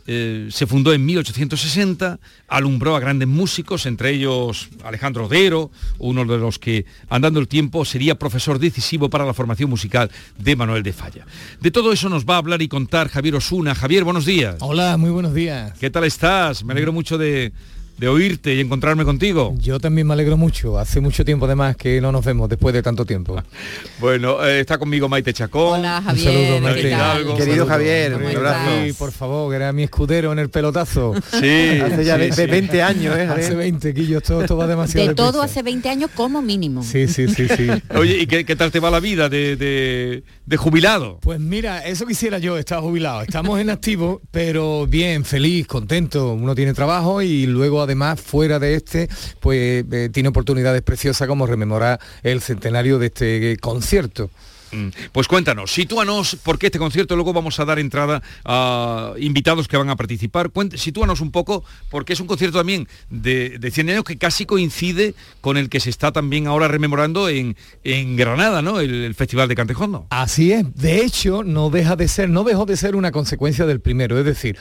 [0.06, 6.38] eh, se fundó en 1860, alumbró a grandes músicos, entre ellos Alejandro Odero, uno de
[6.38, 10.92] los que, andando el tiempo, sería profesor decisivo para la formación musical de Manuel de
[10.92, 11.26] Falla.
[11.60, 13.74] De todo eso nos va a hablar y contar Javier Osuna.
[13.74, 14.56] Javier, buenos días.
[14.60, 15.76] Hola, muy buenos días.
[15.78, 16.64] ¿Qué tal estás?
[16.64, 17.52] Me alegro mucho de,
[17.98, 19.54] de oírte y encontrarme contigo.
[19.58, 20.78] Yo también me alegro mucho.
[20.78, 23.36] Hace mucho tiempo además que no nos vemos después de tanto tiempo.
[23.98, 25.80] Bueno, eh, está conmigo Maite Chacón.
[25.80, 26.28] Hola, Javier.
[26.28, 26.82] Un saludo, Maite.
[26.82, 27.26] ¿qué tal?
[27.28, 27.66] Un Querido saludo.
[27.66, 28.70] Javier, un abrazo.
[28.86, 31.14] sí, por favor, que era mi escudero en el pelotazo.
[31.30, 32.46] Sí, Hace ya sí, 20, sí.
[32.50, 33.22] 20 años, ¿eh?
[33.22, 35.44] Hace 20, Quillo, esto, esto va demasiado De todo deprisa.
[35.46, 36.82] hace 20 años como mínimo.
[36.82, 37.68] Sí, sí, sí, sí.
[37.94, 41.18] Oye, ¿y qué, qué tal te va la vida de, de- de jubilado?
[41.22, 43.22] Pues mira, eso quisiera yo, estar jubilado.
[43.22, 46.32] Estamos en activo, pero bien, feliz, contento.
[46.34, 49.08] Uno tiene trabajo y luego además fuera de este,
[49.40, 54.30] pues eh, tiene oportunidades preciosas como rememorar el centenario de este eh, concierto.
[54.72, 59.76] Mm, Pues cuéntanos, sitúanos, porque este concierto luego vamos a dar entrada a invitados que
[59.76, 60.50] van a participar.
[60.50, 64.44] Cuént- sitúanos un poco, porque es un concierto también de, de 100 años que casi
[64.44, 68.80] coincide con el que se está también ahora rememorando en, en Granada, ¿no?
[68.80, 70.08] El, el Festival de Cantejondo.
[70.10, 70.64] Así es.
[70.74, 74.18] De hecho, no deja de ser, no dejó de ser una consecuencia del primero.
[74.18, 74.58] Es decir,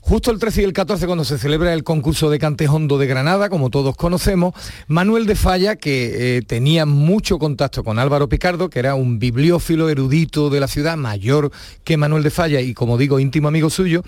[0.00, 3.48] Justo el 13 y el 14, cuando se celebra el concurso de Cantejondo de Granada,
[3.48, 4.54] como todos conocemos,
[4.88, 9.88] Manuel de Falla, que eh, tenía mucho contacto con Álvaro Picardo, que era un bibliófilo
[9.88, 11.52] erudito de la ciudad, mayor
[11.84, 14.02] que Manuel de Falla y, como digo, íntimo amigo suyo,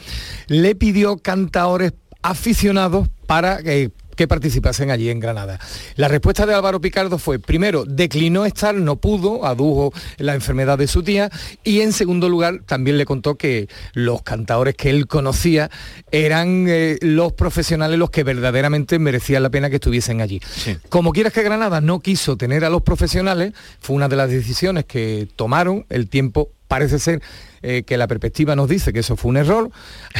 [0.48, 5.59] le pidió cantaores aficionados para eh, que participasen allí en Granada.
[5.96, 10.87] La respuesta de Álvaro Picardo fue, primero, declinó estar, no pudo, adujo la enfermedad de
[10.87, 11.31] su tía,
[11.64, 15.70] y en segundo lugar también le contó que los cantadores que él conocía
[16.11, 20.40] eran eh, los profesionales los que verdaderamente merecían la pena que estuviesen allí.
[20.88, 24.85] Como quieras que Granada no quiso tener a los profesionales, fue una de las decisiones
[24.85, 27.20] que tomaron, el tiempo parece ser
[27.61, 29.70] eh, que la perspectiva nos dice que eso fue un error,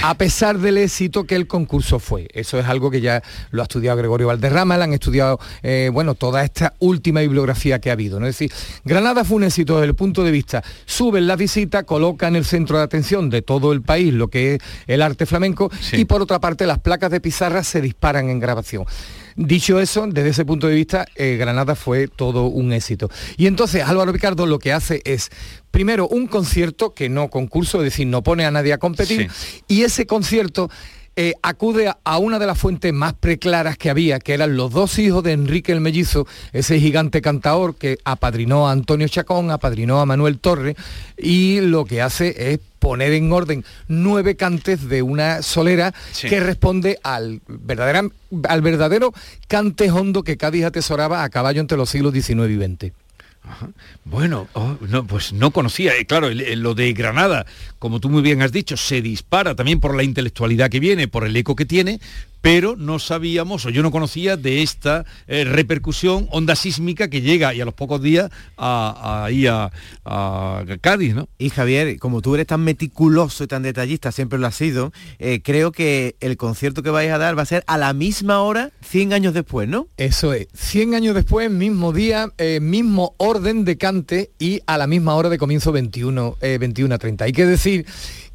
[0.03, 2.29] a pesar del éxito que el concurso fue.
[2.35, 6.15] Eso es algo que ya lo ha estudiado Gregorio Valderrama, le han estudiado, eh, bueno,
[6.15, 8.21] toda esta última bibliografía que ha habido.
[8.21, 8.27] ¿no?
[8.27, 8.53] Es decir,
[8.85, 12.45] Granada fue un éxito desde el punto de vista, suben la visita, coloca en el
[12.45, 16.21] centro de atención de todo el país lo que es el arte flamenco y por
[16.21, 18.85] otra parte las placas de pizarra se disparan en grabación.
[19.37, 23.11] Dicho eso, desde ese punto de vista, eh, Granada fue todo un éxito.
[23.37, 25.31] Y entonces Álvaro Picardo lo que hace es,
[25.73, 29.29] primero, un concierto que no concurso, es decir, no pone a nadie a competir,
[29.67, 30.71] y ese concierto
[31.15, 34.71] eh, acude a- a una de las fuentes más preclaras que había, que eran los
[34.73, 40.01] dos hijos de Enrique el Mellizo, ese gigante cantaor que apadrinó a Antonio Chacón, apadrinó
[40.01, 40.75] a Manuel Torre,
[41.19, 46.29] y lo que hace es poner en orden nueve cantes de una solera Sí.
[46.31, 48.11] que responde al, verdadera-
[48.49, 49.13] al verdadero
[49.49, 52.93] cante hondo que Cádiz atesoraba a caballo entre los siglos XIX y XX.
[54.05, 55.97] Bueno, oh, no, pues no conocía.
[55.97, 57.47] Eh, claro, lo de Granada,
[57.79, 61.27] como tú muy bien has dicho, se dispara también por la intelectualidad que viene, por
[61.27, 62.01] el eco que tiene,
[62.43, 67.55] pero no sabíamos, o yo no conocía de esta eh, repercusión, onda sísmica que llega
[67.55, 69.71] y a los pocos días a, a- ahí a,
[70.05, 71.29] a Cádiz, ¿no?
[71.39, 75.41] Y Javier, como tú eres tan meticuloso y tan detallista, siempre lo has sido, eh,
[75.43, 78.71] creo que el concierto que vais a dar va a ser a la misma hora,
[78.85, 79.87] 100 años después, ¿no?
[79.97, 84.87] Eso es, 100 años después, mismo día, eh, mismo orden de cante y a la
[84.89, 87.25] misma hora de comienzo 21, eh, 21 a 30.
[87.25, 87.87] Hay que decir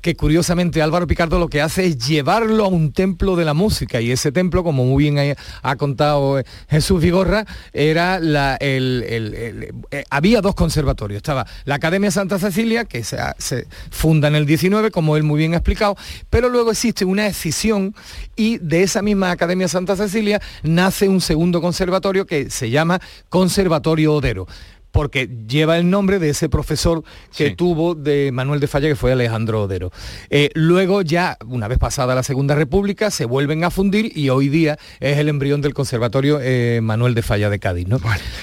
[0.07, 3.99] que curiosamente Álvaro Picardo lo que hace es llevarlo a un templo de la música
[3.99, 9.73] y ese templo, como muy bien ha, contado eh, Jesús Vigorra, era la, eh,
[10.09, 11.17] había dos conservatorios.
[11.17, 15.39] Estaba la Academia Santa Cecilia, que se, se funda en el 19, como él muy
[15.39, 15.97] bien ha explicado,
[16.29, 17.93] pero luego existe una escisión
[18.37, 24.13] y de esa misma Academia Santa Cecilia nace un segundo conservatorio que se llama Conservatorio
[24.13, 24.47] Odero
[24.91, 27.03] porque lleva el nombre de ese profesor
[27.35, 29.91] que tuvo de Manuel de Falla, que fue Alejandro Odero.
[30.29, 34.49] Eh, luego ya, una vez pasada la Segunda República, se vuelven a fundir y hoy
[34.49, 37.87] día es el embrión del Conservatorio eh, Manuel de Falla de Cádiz.
[37.87, 37.99] ¿no?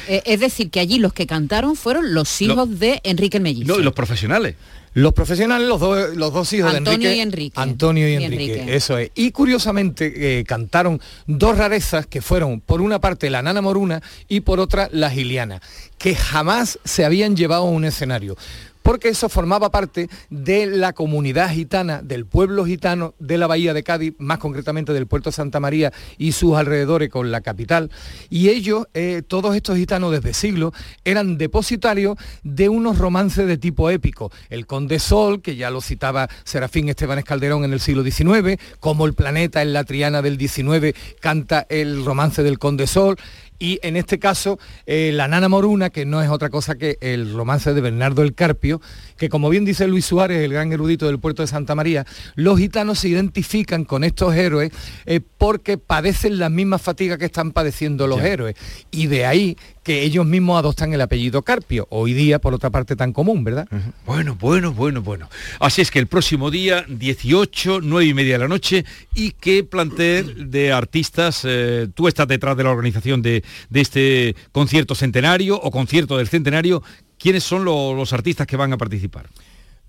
[0.08, 3.72] Eh, es decir, que allí los que cantaron fueron los hijos de Enrique el Mellizo.
[3.72, 4.56] No, y los profesionales.
[4.94, 7.16] Los profesionales, los, dos- los dos hijos Antonio de Enrique.
[7.16, 7.60] y Enrique.
[7.60, 8.14] Antonio y.
[8.14, 8.64] Enrique.
[8.76, 9.10] Eso es.
[9.14, 14.40] Y curiosamente eh, cantaron dos rarezas que fueron, por una parte, la Nana Moruna y
[14.40, 15.60] por otra, la Giliana,
[15.98, 18.36] que jamás se habían llevado a un escenario.
[18.84, 23.82] Porque eso formaba parte de la comunidad gitana, del pueblo gitano de la Bahía de
[23.82, 27.90] Cádiz, más concretamente del puerto Santa María y sus alrededores con la capital.
[28.28, 33.88] Y ellos, eh, todos estos gitanos desde siglos, eran depositarios de unos romances de tipo
[33.88, 34.30] épico.
[34.50, 39.06] El Conde Sol, que ya lo citaba Serafín Esteban Calderón en el siglo XIX, como
[39.06, 43.16] el planeta en la Triana del XIX canta el romance del Conde Sol.
[43.58, 47.32] Y en este caso, eh, la Nana Moruna, que no es otra cosa que el
[47.32, 48.80] romance de Bernardo el Carpio,
[49.16, 52.58] que como bien dice Luis Suárez, el gran erudito del puerto de Santa María, los
[52.58, 54.72] gitanos se identifican con estos héroes
[55.06, 58.56] eh, porque padecen las mismas fatigas que están padeciendo los héroes.
[58.90, 62.96] Y de ahí que ellos mismos adoptan el apellido Carpio, hoy día por otra parte
[62.96, 63.68] tan común, ¿verdad?
[64.06, 65.28] Bueno, bueno, bueno, bueno.
[65.60, 69.62] Así es que el próximo día, 18, 9 y media de la noche, ¿y qué
[69.62, 71.42] plantel de artistas?
[71.44, 76.28] eh, tú estás detrás de la organización de, de este concierto centenario o concierto del
[76.28, 76.82] centenario.
[77.18, 79.28] ¿Quiénes son lo- los artistas que van a participar?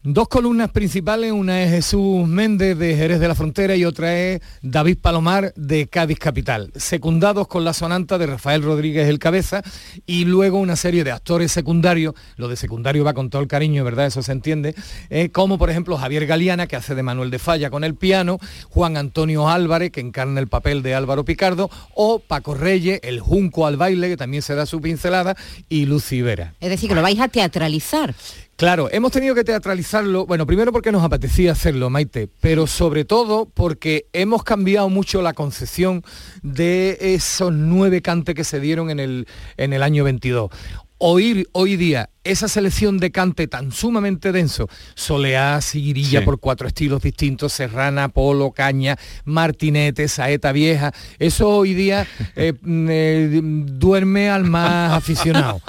[0.07, 4.39] Dos columnas principales, una es Jesús Méndez de Jerez de la Frontera y otra es
[4.61, 9.63] David Palomar de Cádiz Capital, secundados con la sonanta de Rafael Rodríguez el Cabeza
[10.05, 13.83] y luego una serie de actores secundarios, lo de secundario va con todo el cariño,
[13.83, 14.05] ¿verdad?
[14.05, 14.75] Eso se entiende,
[15.09, 18.37] eh, como por ejemplo Javier Galeana, que hace de Manuel de Falla con el piano,
[18.69, 23.65] Juan Antonio Álvarez, que encarna el papel de Álvaro Picardo, o Paco Reyes, el Junco
[23.65, 25.35] al baile, que también se da su pincelada,
[25.67, 26.53] y Lucy Vera.
[26.59, 28.13] Es decir, que lo vais a teatralizar.
[28.57, 33.47] Claro, hemos tenido que teatralizarlo, bueno, primero porque nos apetecía hacerlo, Maite, pero sobre todo
[33.53, 36.03] porque hemos cambiado mucho la concepción
[36.41, 40.51] de esos nueve cantes que se dieron en el, en el año 22.
[40.99, 46.25] Oír hoy día esa selección de cante tan sumamente denso, soleá, seguirilla Sí.
[46.25, 53.41] por cuatro estilos distintos, serrana, polo, caña, martinete, saeta vieja, eso hoy día eh, eh,
[53.43, 55.59] duerme al más aficionado.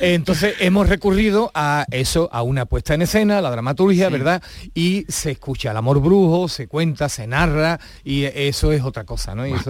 [0.00, 4.42] Entonces hemos recurrido a eso, a una puesta en escena, a la dramaturgia, ¿verdad?
[4.74, 9.34] Y se escucha el amor brujo, se cuenta, se narra y eso es otra cosa,
[9.34, 9.46] ¿no?
[9.46, 9.68] Y eso-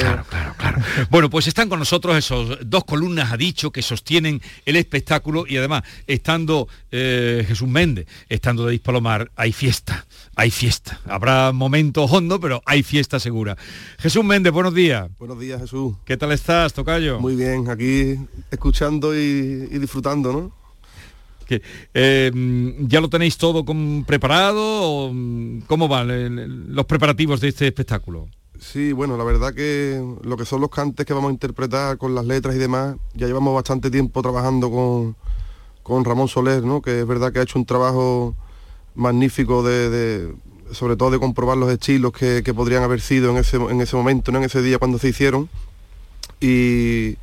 [1.10, 5.56] Bueno, pues están con nosotros esos dos columnas, ha dicho, que sostienen el espectáculo y
[5.56, 11.00] además, estando eh, Jesús Méndez, estando David Palomar, hay fiesta, hay fiesta.
[11.06, 13.56] Habrá momentos hondos, pero hay fiesta segura.
[13.98, 15.08] Jesús Méndez, buenos días.
[15.18, 15.94] Buenos días, Jesús.
[16.04, 17.18] ¿Qué tal estás, Tocayo?
[17.20, 18.16] Muy bien, aquí
[18.50, 19.18] escuchando y,
[19.70, 20.19] y disfrutando,
[21.94, 22.30] eh,
[22.80, 25.10] ¿Ya lo tenéis todo con- preparado?
[25.12, 28.28] Mm, ¿Cómo van el- los preparativos de este espectáculo?
[28.58, 32.14] Sí, bueno, la verdad que lo que son los cantes que vamos a interpretar con
[32.14, 35.16] las letras y demás, ya llevamos bastante tiempo trabajando con,
[35.82, 36.82] con Ramón Soler, ¿no?
[36.82, 38.36] Que es verdad que ha hecho un trabajo
[38.94, 40.34] magnífico de, de-
[40.72, 43.96] sobre todo de comprobar los estilos que, que podrían haber sido en ese, en ese
[43.96, 44.38] momento, ¿no?
[44.38, 45.48] en ese día cuando se hicieron.
[46.40, 47.16] Y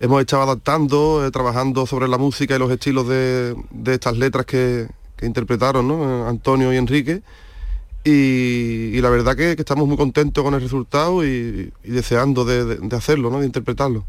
[0.00, 4.46] hemos estado adaptando, eh, trabajando sobre la música y los estilos de, de estas letras
[4.46, 5.90] que, que interpretaron.
[5.90, 7.22] Eh, Antonio y Enrique.
[8.06, 12.96] Y, la verdad que, que estamos muy contentos con el resultado y, deseando de, de-
[12.96, 13.40] hacerlo, ¿no?
[13.40, 14.04] de interpretarlo.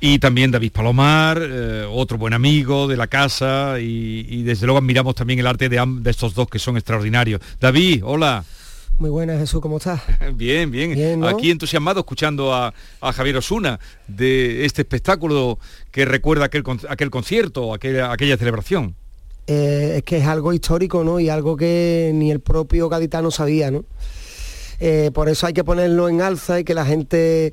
[0.00, 4.78] Y también David Palomar, eh, otro buen amigo de la casa y, y desde luego
[4.78, 7.40] admiramos también el arte de, de estos dos que son extraordinarios.
[7.60, 8.44] David, hola.
[8.98, 10.00] Muy buenas, Jesús, ¿cómo estás?
[10.34, 10.94] Bien, bien.
[10.94, 11.26] Bien, ¿no?
[11.26, 15.58] Aquí entusiasmado escuchando a, a Javier Osuna de este espectáculo
[15.90, 18.94] que recuerda aquel, aquel concierto, aquella, aquella celebración.
[19.46, 21.18] Eh, es que es algo histórico, ¿no?
[21.18, 23.84] Y algo que ni el propio gaditano sabía, ¿no?
[24.78, 27.52] Eh, por eso hay que ponerlo en alza y que la gente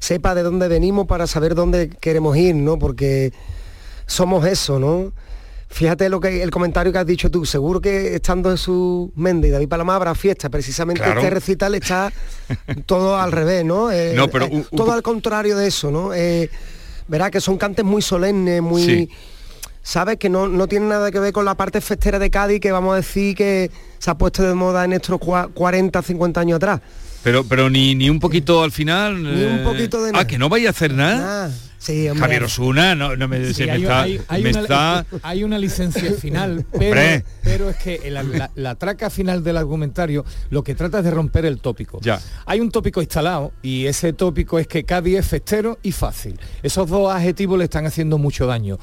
[0.00, 2.78] sepa de dónde venimos para saber dónde queremos ir, ¿no?
[2.78, 3.32] Porque
[4.06, 5.12] somos eso, ¿no?
[5.70, 9.52] Fíjate lo que el comentario que has dicho tú, seguro que estando Jesús Méndez y
[9.52, 11.20] David Palomar habrá fiesta, precisamente Claro.
[11.20, 12.10] este recital está
[12.86, 13.90] todo al revés, ¿no?
[13.90, 16.14] Eh, No, pero eh, un- un todo al contrario de eso, ¿no?
[16.14, 16.48] Eh,
[17.06, 19.08] verá que son cantes muy solemnes, muy Sí.
[19.82, 20.16] ¿sabes?
[20.16, 22.94] Que no, no tiene nada que ver con la parte festera de Cádiz, que vamos
[22.94, 26.80] a decir que se ha puesto de moda en estos cua- 40, 50 años atrás.
[27.22, 29.22] Pero, pero ni, ni un poquito al final.
[29.22, 30.26] Ni un eh, poquito de Ah, nada.
[30.26, 31.50] que no vaya a hacer nada.
[31.88, 32.20] Sí, hombre.
[32.22, 35.06] Javier Osuna, no, no me, Sí, se me hay, está, hay- hay me una, está-
[35.22, 38.10] hay una licencia final, pero, pero es que
[38.54, 41.98] la traca final del argumentario lo que trata es de romper el tópico.
[42.02, 42.20] Ya.
[42.46, 46.38] Hay un tópico instalado y ese tópico es que Cádiz es festero y fácil.
[46.62, 48.78] Esos dos adjetivos le están haciendo mucho daño.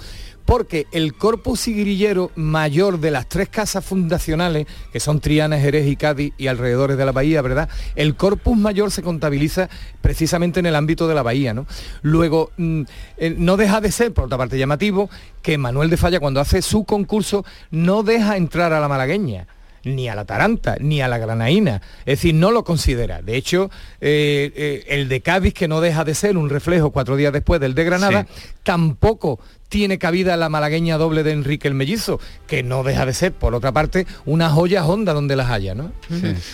[0.45, 5.95] Porque el corpus sigrillero mayor de las tres casas fundacionales, que son Triana, Jerez y
[5.95, 7.69] Cádiz y alrededores de la bahía, ¿verdad?
[7.95, 9.69] El corpus mayor se contabiliza
[10.01, 11.65] precisamente en el ámbito de la bahía, ¿no?
[12.01, 12.81] Luego, mm,
[13.17, 15.09] eh, no deja de ser, por otra parte, llamativo
[15.41, 19.47] que Manuel de Falla, cuando hace su concurso, no deja entrar a la malagueña
[19.85, 21.81] ni a la Taranta, ni a la Granaína.
[21.99, 23.21] Es decir, no lo considera.
[23.21, 23.69] De hecho,
[24.01, 27.61] eh, eh, el de Cádiz, que no deja de ser un reflejo cuatro días después
[27.61, 28.27] del de Granada,
[28.63, 29.39] tampoco
[29.69, 33.55] tiene cabida la malagueña doble de Enrique el Mellizo, que no deja de ser, por
[33.55, 35.91] otra parte, una joya honda donde las haya, ¿no?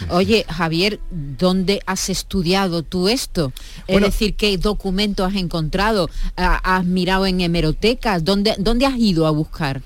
[0.10, 3.52] Oye, Javier, ¿dónde has estudiado tú esto?
[3.88, 6.10] Bueno- es decir, ¿qué documentos has encontrado?
[6.36, 8.24] ¿Has mirado en hemerotecas?
[8.24, 9.82] ¿Dónde, ¿Dónde has ido a buscar?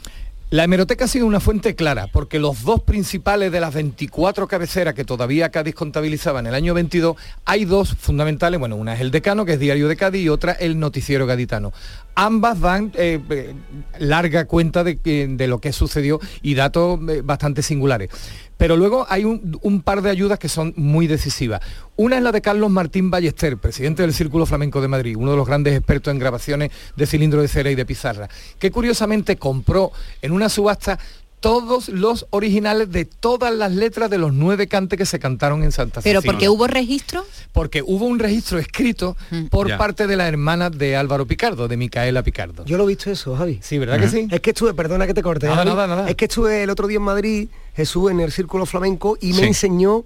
[0.56, 4.94] La hemeroteca ha sido una fuente clara, porque los dos principales de las 24 cabeceras
[4.94, 9.12] que todavía Cádiz contabilizaba en el año 22, hay dos fundamentales, bueno, una es el
[9.12, 11.74] decano, que es Diario de Cádiz, y otra el noticiero gaditano.
[12.16, 13.54] Ambas dan eh, eh,
[14.00, 18.10] larga cuenta de, lo que sucedió y datos eh, bastante singulares.
[18.58, 21.62] Pero luego hay un, par de ayudas que son muy decisivas.
[21.98, 25.38] Una es la de Carlos Martín Ballester, presidente del Círculo Flamenco de Madrid, uno de
[25.38, 29.92] los grandes expertos en grabaciones de cilindro de cera y de pizarra, que curiosamente compró
[30.22, 31.00] en una subasta
[31.46, 35.72] todos los originales de todas las letras de los nueve cantes que se cantaron en
[35.72, 36.32] Santa ¿Pero Cecilia.
[36.34, 37.26] porque hubo registro?
[37.54, 39.16] Porque hubo un registro escrito
[39.50, 39.78] por Ya.
[39.78, 42.66] parte de la hermana de Álvaro Picardo, de Micaela Picardo.
[42.66, 43.60] Yo lo he visto eso, Javi.
[43.62, 44.28] Sí, ¿verdad que sí?
[44.32, 45.46] Es que estuve, perdona que te corte.
[45.46, 45.70] Nada, Javi.
[45.70, 46.10] nada, nada.
[46.10, 49.40] Es que estuve el otro día en Madrid, Jesús, en el Círculo Flamenco, y me
[49.42, 49.46] Sí.
[49.46, 50.04] enseñó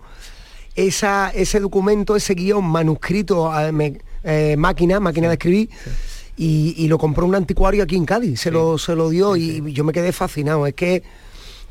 [0.76, 5.70] esa, ese documento, ese guion manuscrito a me- eh, máquina, máquina de escribir.
[6.38, 9.74] Y, y lo compró un anticuario aquí en Cádiz, se, lo, se lo dio y
[9.74, 10.66] yo me quedé fascinado.
[10.68, 11.04] Es que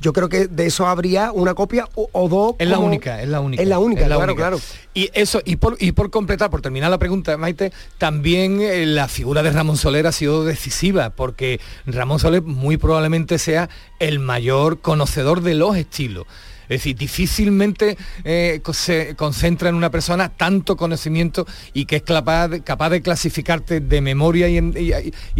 [0.00, 2.54] yo creo que de eso habría una copia o, o dos.
[2.58, 3.62] Es la única, es la única.
[3.62, 4.48] Es la única, es la claro, única.
[4.48, 4.62] claro.
[4.94, 9.08] Y eso, y por, y por completar, por terminar la pregunta, Maite, también eh, la
[9.08, 13.68] figura de Ramón Soler ha sido decisiva, porque Ramón Soler muy probablemente sea
[13.98, 16.26] el mayor conocedor de los estilos.
[16.68, 22.48] Es decir, difícilmente eh, se concentra en una persona tanto conocimiento y que es capaz
[22.48, 22.62] de,
[23.02, 24.74] clasificarte de memoria y, en-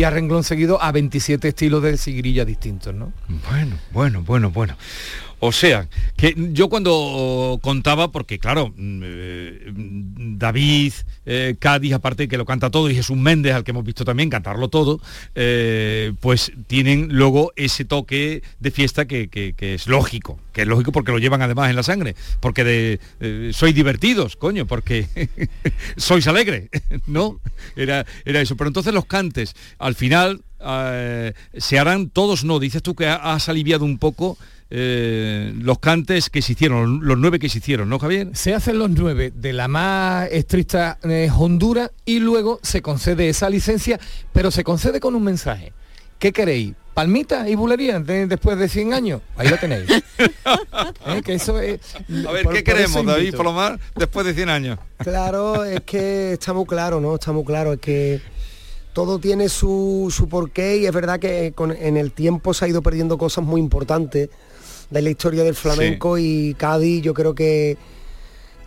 [0.04, 3.12] a renglón seguido a 27 estilos de sigrilla distintos, ¿no?
[3.50, 4.76] Bueno, bueno, bueno, bueno.
[5.40, 9.72] O sea, que yo cuando contaba, porque claro, mm, eh,
[10.36, 10.92] David,
[11.26, 14.30] eh, Cádiz, aparte que lo canta todo, y Jesús Méndez, al que hemos visto también
[14.30, 15.00] cantarlo todo,
[15.36, 20.90] eh, pues tienen luego ese toque de fiesta que, que- es lógico, que es lógico
[20.92, 25.06] porque lo llevan además en la sangre, porque de, sois divertidos, coño, porque
[25.96, 26.68] sois alegres,
[27.06, 27.40] ¿no?
[27.76, 28.56] Era, era eso.
[28.56, 30.42] Pero entonces los cantes, al final,
[31.56, 32.58] se harán todos no.
[32.58, 34.36] Dices tú que ha- has aliviado un poco
[34.70, 38.28] eh, los cantes que se hicieron, los nueve que se hicieron, ¿no, Javier?
[38.34, 43.48] Se hacen los nueve de la más estricta eh, hondura y luego se concede esa
[43.48, 43.98] licencia,
[44.32, 45.72] pero se concede con un mensaje.
[46.18, 46.74] ¿Qué queréis?
[46.94, 49.22] ¿Palmita y bulería de- después de 100 años?
[49.36, 49.86] Ahí lo tenéis.
[51.06, 51.80] Eh, que eso es-
[52.26, 53.34] A ver, por- ¿qué queremos, David.
[53.36, 54.78] Palomar, después de 100 años?
[54.98, 57.14] Claro, es que está muy claro, ¿no?
[57.14, 58.20] Está muy claro, es que
[58.92, 62.68] todo tiene su, su porqué y es verdad que con- en el tiempo se ha
[62.68, 64.28] ido perdiendo cosas muy importantes
[64.90, 67.76] de la historia del flamenco y Cádiz yo creo que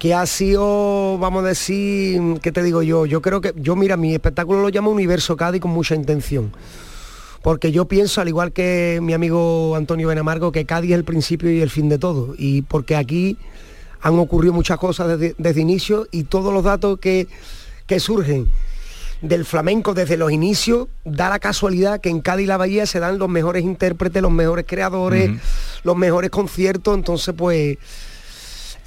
[0.01, 3.05] que ha sido, vamos a decir, ¿qué te digo yo?
[3.05, 6.51] Yo creo que, yo mira, mi espectáculo lo llamo Universo Cádiz con mucha intención.
[7.43, 11.51] Porque yo pienso, al igual que mi amigo Antonio Benamargo, que Cádiz es el principio
[11.51, 12.33] y el fin de todo.
[12.35, 13.37] Y porque aquí
[14.01, 17.27] han ocurrido muchas cosas desde, desde inicio y todos los datos que,
[17.85, 18.47] que surgen
[19.21, 22.99] del flamenco desde los inicios, da la casualidad que en Cádiz y la Bahía se
[22.99, 25.31] dan los mejores intérpretes, los mejores creadores,
[25.83, 27.77] los mejores conciertos, entonces pues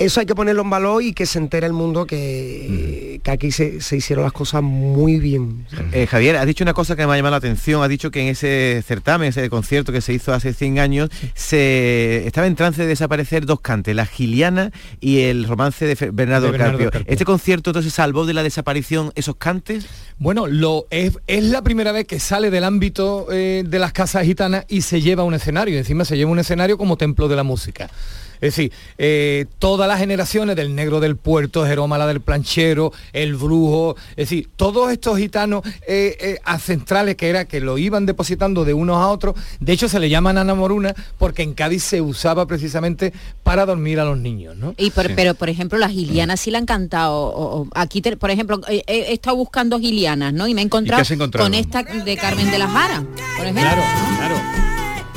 [0.05, 3.51] eso hay que ponerlo en valor y que se entere el mundo que, que aquí
[3.51, 5.67] se, se hicieron las cosas muy bien.
[5.93, 8.21] Eh, Javier, has dicho una cosa que me ha llamado la atención, has dicho que
[8.21, 12.83] en ese certamen, ese concierto que se hizo hace 100 años, se estaba en trance
[12.83, 16.91] de desaparecer dos cantes, la Giliana y el romance de Bernardo, De Bernardo Carpio.
[16.91, 17.13] Carpio.
[17.13, 19.87] ¿Este concierto entonces salvó de la desaparición esos cantes?
[20.19, 24.25] Bueno, lo, es, es la primera vez que sale del ámbito eh, de las casas
[24.25, 25.79] gitanas y se lleva a un escenario.
[25.79, 27.91] Encima se lleva un escenario como templo de la música.
[28.35, 33.97] Es decir, eh, todas las generaciones del negro del puerto, Jerómala del planchero, el brujo,
[34.11, 38.75] es decir, todos estos gitanos eh, eh, ancestrales que era que lo iban depositando de
[38.75, 42.47] unos a otros, de hecho se le llaman Ana Moruna porque en Cádiz se usaba
[42.47, 43.13] precisamente
[43.43, 44.75] para dormir a los niños, ¿no?
[44.77, 47.15] Y por- Pero, por ejemplo, las gilianas sí la han cantado.
[47.15, 50.47] o- o- aquí, te- por ejemplo, he, he estado buscando gilianas, ¿no?
[50.49, 51.01] Y me he encontrado?
[51.45, 53.05] con esta de Carmen de la Jara,
[53.37, 53.63] por ejemplo.
[53.63, 53.83] Claro,
[54.17, 54.74] claro.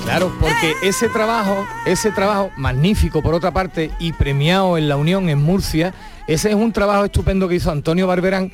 [0.08, 5.28] Claro, porque ese trabajo, ese trabajo magnífico por otra parte y premiado en la Unión
[5.30, 5.93] en Murcia,
[6.28, 8.51] ese es un trabajo estupendo que hizo Antonio Barberán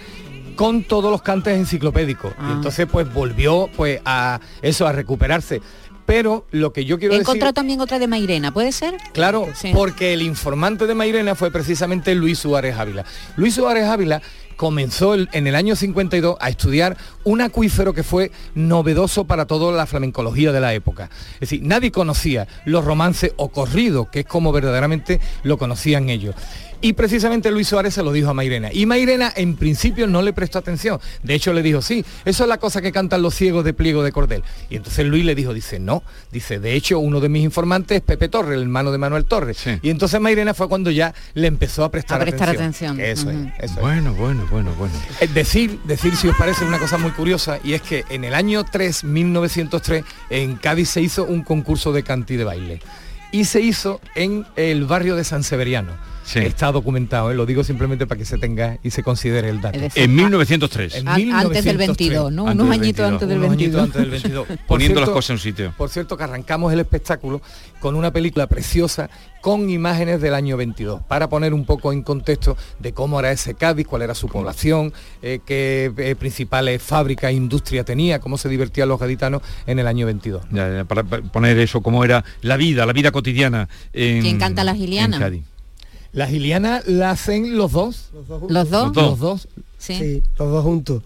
[0.56, 2.34] con todos los cantes enciclopédicos.
[2.40, 2.48] Ah.
[2.50, 5.62] Y entonces pues volvió pues a eso, a recuperarse.
[6.08, 7.30] Pero lo que yo quiero He decir...
[7.30, 8.98] encontrado también otra de Mairena, ¿puede ser?
[9.14, 9.72] Claro, Sí.
[9.74, 13.06] porque el informante de Mairena fue precisamente Luis Suárez Ávila.
[13.38, 14.22] Luis Suárez Ávila
[14.64, 16.96] comenzó en el año 52 a estudiar
[17.26, 21.10] un acuífero que fue novedoso para toda la flamencología de la época.
[21.34, 26.34] Es decir, nadie conocía los romances o corridos, que es como verdaderamente lo conocían ellos.
[26.84, 28.68] Y precisamente Luis Suárez se lo dijo a Mairena.
[28.74, 31.00] Y Mairena en principio no le prestó atención.
[31.24, 34.04] De hecho le dijo, sí, eso es la cosa que cantan los ciegos de pliego
[34.04, 34.44] de cordel.
[34.70, 36.04] Y entonces Luis le dijo, dice, no.
[36.30, 39.64] Dice, de hecho uno de mis informantes es Pepe Torres, el hermano de Manuel Torres.
[39.82, 43.00] Y entonces Mairena fue cuando ya le empezó a prestar, A prestar atención.
[43.00, 43.80] Eso es, eso es.
[43.80, 44.94] Bueno, bueno, bueno, bueno.
[45.22, 48.34] Eh, Decir, decir si os parece una cosa muy curiosa, y es que en el
[48.34, 52.82] año 3, 1903, en Cádiz se hizo un concurso de canti de baile.
[53.32, 56.12] Y se hizo en el barrio de San Severiano.
[56.36, 57.36] Está documentado, ¿eh?
[57.36, 59.80] lo digo simplemente para que se tenga y se considere el dato.
[59.96, 60.96] En 1903.
[60.96, 61.78] En An- antes del 1903.
[61.78, 62.48] 22, ¿no?
[62.48, 63.12] Antes Unos del añitos 22.
[63.14, 63.84] antes del Unos añitos 22.
[63.84, 64.48] antes del 22.
[64.48, 65.74] Por Poniendo las cosas en su sitio.
[65.78, 67.42] Por cierto, que arrancamos el espectáculo
[67.80, 69.10] con una película preciosa
[69.42, 73.56] con imágenes del año 22, para poner un poco en contexto de cómo era ese
[73.56, 78.48] Cádiz, cuál era su población, eh, qué eh, principales fábricas e industria tenía, cómo se
[78.48, 80.44] divertían los gaditanos en el año 22.
[80.50, 84.40] Ya, ya, para, para poner eso, cómo era la vida, la vida cotidiana en ¿Quién
[84.40, 85.12] canta las en?
[85.20, 85.44] Cádiz.
[86.14, 88.10] La giliana la hacen los dos.
[88.14, 88.52] ¿Los dos?
[88.52, 88.96] Los dos.
[88.96, 89.48] Los dos.
[89.78, 90.24] Sí.
[90.40, 91.04] los dos juntos.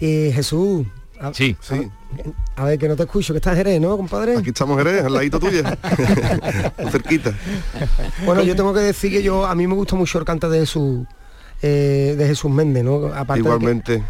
[0.00, 0.86] Y Jesús.
[1.20, 1.88] A, sí, sí.
[2.56, 4.36] A ver, que no te escucho, que estás en Jerez, ¿no, compadre?
[4.36, 5.62] Aquí estamos en Jerez, al ladito tuya.
[6.78, 7.32] Muy cerquita.
[8.24, 10.60] Bueno, yo tengo que decir que yo a mí me gusta mucho el cante de
[10.60, 11.06] Jesús
[11.62, 13.06] eh, de Jesús Méndez, ¿no?
[13.06, 14.02] Aparte de que- Igualmente.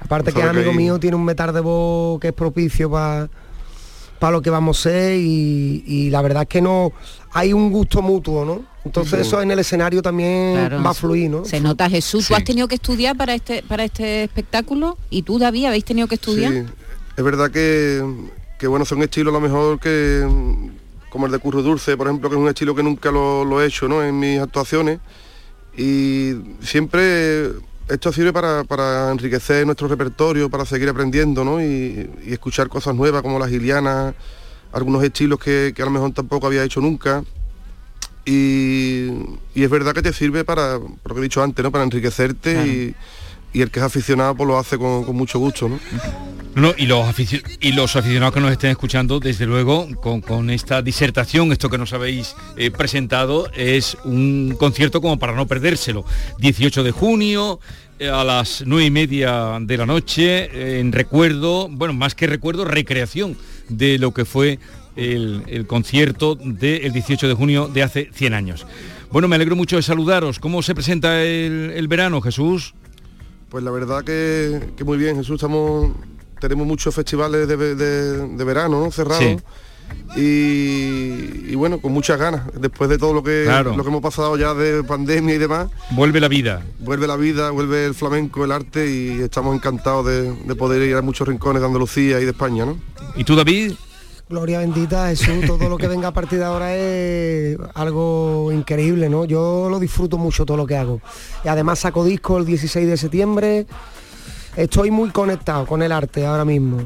[0.00, 3.28] aparte que amigo mío, tiene un metar de voz que es propicio para
[4.20, 6.92] para lo que vamos a ser y, y la verdad es que no
[7.32, 8.62] hay un gusto mutuo, ¿no?
[8.84, 9.26] Entonces Sí.
[9.28, 10.82] eso en el escenario también Claro.
[10.82, 11.44] va a fluir, ¿no?
[11.44, 12.28] Se nota Jesús.
[12.28, 14.98] ¿Tú has tenido que estudiar para este para este espectáculo?
[15.10, 16.52] ¿Y tú, David, habéis tenido que estudiar?
[16.52, 16.62] Sí,
[17.16, 18.04] es verdad que,
[18.58, 20.26] que bueno, son estilos a lo mejor que
[21.08, 23.62] como el de Curro Dulce, por ejemplo, que es un estilo que nunca lo, lo
[23.62, 24.02] he hecho ¿no?
[24.02, 24.98] en mis actuaciones.
[25.76, 27.50] Y siempre
[27.88, 31.60] esto sirve para, para enriquecer nuestro repertorio, para seguir aprendiendo ¿no?
[31.62, 34.14] y, y escuchar cosas nuevas como las gilianas,
[34.72, 37.22] algunos estilos que, que a lo mejor tampoco había hecho nunca.
[38.24, 39.08] Y,
[39.54, 41.70] y es verdad que te sirve para, por lo que he dicho antes, ¿no?
[41.70, 42.66] para enriquecerte Claro.
[42.68, 42.94] y,
[43.52, 45.68] y el que es aficionado pues lo hace con, con mucho gusto.
[45.68, 45.78] ¿no?
[46.56, 50.50] No, y, los aficio- y los aficionados que nos estén escuchando, desde luego, con, con
[50.50, 56.04] esta disertación, esto que nos habéis eh, presentado, es un concierto como para no perdérselo.
[56.38, 57.58] 18 de junio,
[57.98, 62.26] eh, a las nueve y media de la noche, eh, en recuerdo, bueno, más que
[62.28, 63.36] recuerdo, recreación
[63.68, 64.58] de lo que fue
[64.96, 68.66] el, el concierto del 18 de junio de hace 100 años.
[69.10, 70.38] Bueno, me alegro mucho de saludaros.
[70.38, 72.74] ¿Cómo se presenta el, el verano, Jesús?
[73.48, 75.92] Pues la verdad que, que muy bien, Jesús, estamos,
[76.40, 78.90] tenemos muchos festivales de, ve- de- de verano ¿no?
[78.90, 79.42] cerrados.
[80.16, 83.76] Y, y bueno, con muchas ganas, después de todo lo que, Claro.
[83.76, 86.62] lo que hemos pasado ya de pandemia y demás, Vuelve la vida.
[86.80, 90.96] vuelve la vida, vuelve el flamenco, el arte y estamos encantados de, de poder ir
[90.96, 92.78] a muchos rincones de Andalucía y de España, ¿no?
[93.16, 93.72] ¿Y tú, David?
[94.26, 99.26] Gloria bendita, Jesús, todo lo que venga a partir de ahora es algo increíble, ¿no?
[99.26, 101.02] Yo lo disfruto mucho todo lo que hago.
[101.44, 103.66] Y además saco disco el 16 de septiembre.
[104.56, 106.78] Estoy muy conectado con el arte ahora mismo.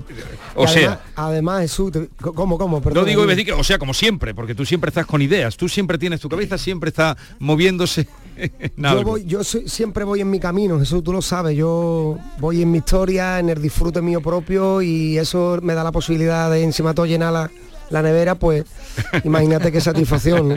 [0.55, 2.77] O además, sea- Además, Jesús, te- ¿cómo, cómo?
[2.79, 5.57] No Perdona, digo, decir que, o sea, como siempre, porque tú siempre estás con ideas,
[5.57, 8.09] tú siempre tienes tu cabeza, siempre está moviéndose
[8.77, 12.63] Yo, voy, yo soy- siempre voy en mi camino, Jesús, tú lo sabes, yo voy
[12.63, 16.63] en mi historia, en el disfrute mío propio y eso me da la posibilidad de
[16.63, 17.51] encima todo llenar
[17.91, 18.65] la, nevera, pues
[19.25, 20.49] imagínate qué satisfacción.
[20.51, 20.57] ¿no?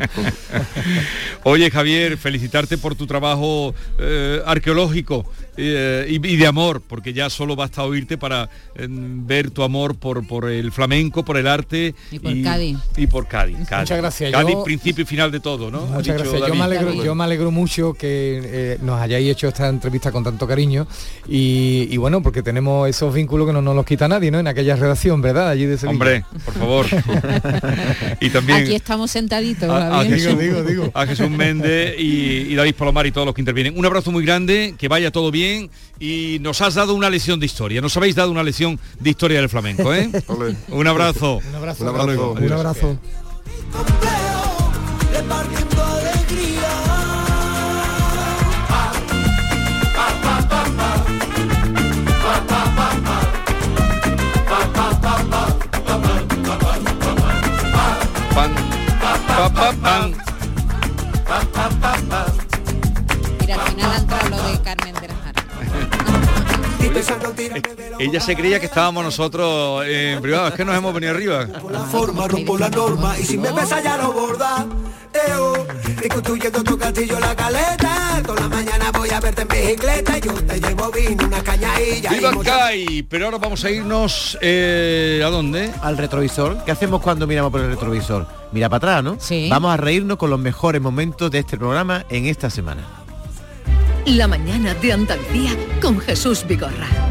[1.43, 5.25] Oye, Javier, felicitarte por tu trabajo eh, arqueológico
[5.57, 9.95] eh, y, y de amor, porque ya solo basta oírte para eh, ver tu amor
[9.95, 12.77] por, por el flamenco, por el arte Y por Cádiz.
[12.97, 13.57] Y por Cádiz.
[13.67, 13.81] Cádiz.
[13.89, 14.31] Muchas gracias.
[14.31, 15.79] Cádiz, Yo- principio y final de todo, ¿no?
[15.79, 16.47] Ha Muchas dicho gracias.
[16.47, 20.23] Yo me, alegro, yo me alegro mucho que eh, nos hayáis hecho esta entrevista con
[20.23, 20.87] tanto cariño
[21.27, 24.39] y, y bueno, porque tenemos esos vínculos que no nos los quita nadie, ¿no?
[24.39, 25.49] En aquella redacción, ¿verdad?
[25.49, 25.91] Allí de Sevilla.
[25.93, 26.85] Hombre, por favor.
[28.19, 29.69] y también Aquí estamos sentaditos.
[29.69, 30.19] a, a Javier.
[30.19, 33.77] Jesús, a Jesús Méndez y, y David Palomar y todos los que intervienen.
[33.77, 35.69] Un abrazo muy grande, que vaya todo bien
[35.99, 37.81] y nos has dado una lección de historia.
[37.81, 40.09] Nos habéis dado una lección de historia del flamenco, ¿eh?
[40.69, 41.39] Un abrazo.
[41.47, 41.83] Un abrazo.
[41.83, 42.87] Un abrazo.
[42.87, 42.99] Un.
[68.01, 70.47] Ella se creía que estábamos nosotros en privado.
[70.47, 71.45] Es que nos hemos venido arriba.
[71.69, 74.65] La forma, rompo la norma y si me besa ya no borda.
[75.27, 78.23] Eo, reconstruyendo tu castillo la caleta.
[78.25, 80.17] Toda la mañana voy a verte en bicicleta.
[80.17, 82.11] Yo te llevo vino, una cañadilla.
[82.11, 83.03] y ¡Viva Kai!
[83.03, 85.71] Pero ahora vamos a irnos eh, ¿a dónde?
[85.83, 86.65] Al retrovisor.
[86.65, 88.25] ¿Qué hacemos cuando miramos por el retrovisor?
[88.51, 89.17] Mira para atrás, ¿no?
[89.19, 89.47] Sí.
[89.47, 92.81] Vamos a reírnos con los mejores momentos de este programa en esta semana.
[94.07, 97.10] La mañana de Andalucía con Jesús Vigorra.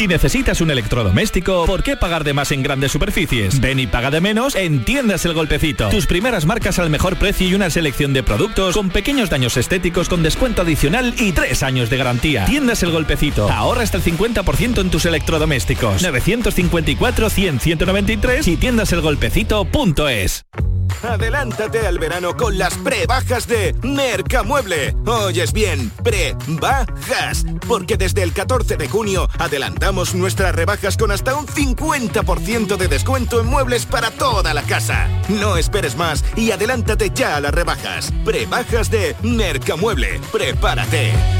[0.00, 3.60] Si necesitas un electrodoméstico, ¿por qué pagar de más en grandes superficies?
[3.60, 5.90] Ven y paga de menos en Tiendas El Golpecito.
[5.90, 10.08] Tus primeras marcas al mejor precio y una selección de productos con pequeños daños estéticos
[10.08, 12.46] con descuento adicional y tres años de garantía.
[12.46, 13.50] Tiendas El Golpecito.
[13.50, 16.02] Ahorra hasta el 50% en tus electrodomésticos.
[16.02, 20.46] 954-100-193 y tiendaselgolpecito.es.
[21.02, 24.94] Adelántate al verano con las prebajas de Mercamueble.
[25.06, 27.46] Oyes bien, prebajas.
[27.66, 33.40] Porque desde el 14 de junio adelantamos nuestras rebajas con hasta un 50% de descuento
[33.40, 35.08] en muebles para toda la casa.
[35.28, 38.12] No esperes más y adelántate ya a las rebajas.
[38.24, 40.20] Prebajas de Mercamueble.
[40.30, 41.39] Prepárate.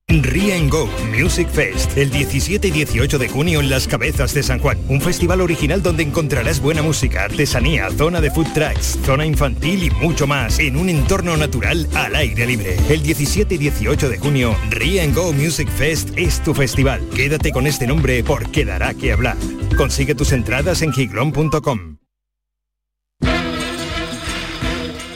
[0.19, 4.43] Ria and Go Music Fest, el 17 y 18 de junio en Las Cabezas de
[4.43, 4.77] San Juan.
[4.89, 9.89] Un festival original donde encontrarás buena música, artesanía, zona de food trucks, zona infantil y
[9.89, 12.75] mucho más, en un entorno natural al aire libre.
[12.89, 17.07] El 17 y 18 de junio, Ria and Go Music Fest es tu festival.
[17.15, 19.37] Quédate con este nombre porque dará que hablar.
[19.77, 21.97] Consigue tus entradas en giglón.com.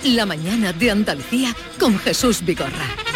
[0.03, 3.14] La mañana de Andalucía con Jesús Vigorra.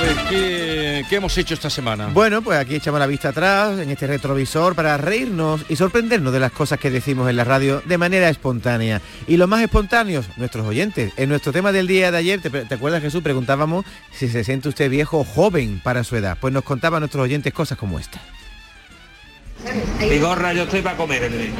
[0.00, 2.08] A ver, ¿qué, qué hemos hecho esta semana?
[2.14, 6.40] Bueno, pues aquí echamos la vista atrás en este retrovisor para reírnos y sorprendernos de
[6.40, 9.02] las cosas que decimos en la radio de manera espontánea.
[9.26, 11.12] Y los más espontáneos, nuestros oyentes.
[11.18, 13.22] En nuestro tema del día de ayer, ¿te, te acuerdas Jesús?
[13.22, 16.38] Preguntábamos si se siente usted viejo o joven para su edad.
[16.40, 18.22] Pues nos contaban nuestros oyentes cosas como esta.
[20.08, 21.50] Vigorra, yo estoy para comerme.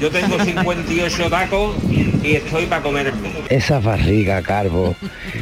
[0.00, 3.30] Yo tengo 58 tacos y estoy para comerme.
[3.48, 4.94] Esa barriga, Carbo.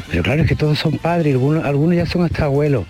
[0.09, 2.84] Pero claro, es que todos son padres, algunos, algunos ya son hasta abuelos.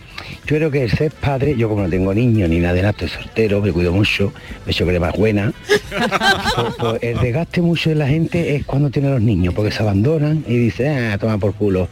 [0.51, 2.91] Yo creo que el ser padre, yo como no tengo niños ni nada de nada,
[2.91, 4.33] estoy soltero, me cuido mucho,
[4.67, 5.53] me echo crema buena.
[5.69, 9.81] Pues, pues, el desgaste mucho de la gente es cuando tiene los niños, porque se
[9.81, 11.87] abandonan y dicen, ah, toma por culo.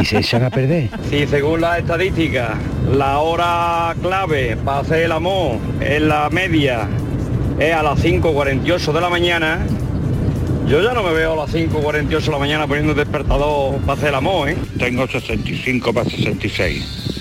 [0.00, 0.90] Y se echan a perder.
[1.10, 2.50] Sí, según las estadísticas,
[2.96, 6.86] la hora clave para hacer el amor en la media
[7.58, 9.66] es a las 5.48 de la mañana.
[10.68, 13.94] Yo ya no me veo a las 5.48 de la mañana poniendo el despertador para
[13.94, 14.56] hacer el amor, ¿eh?
[14.78, 17.13] Tengo 65 para 66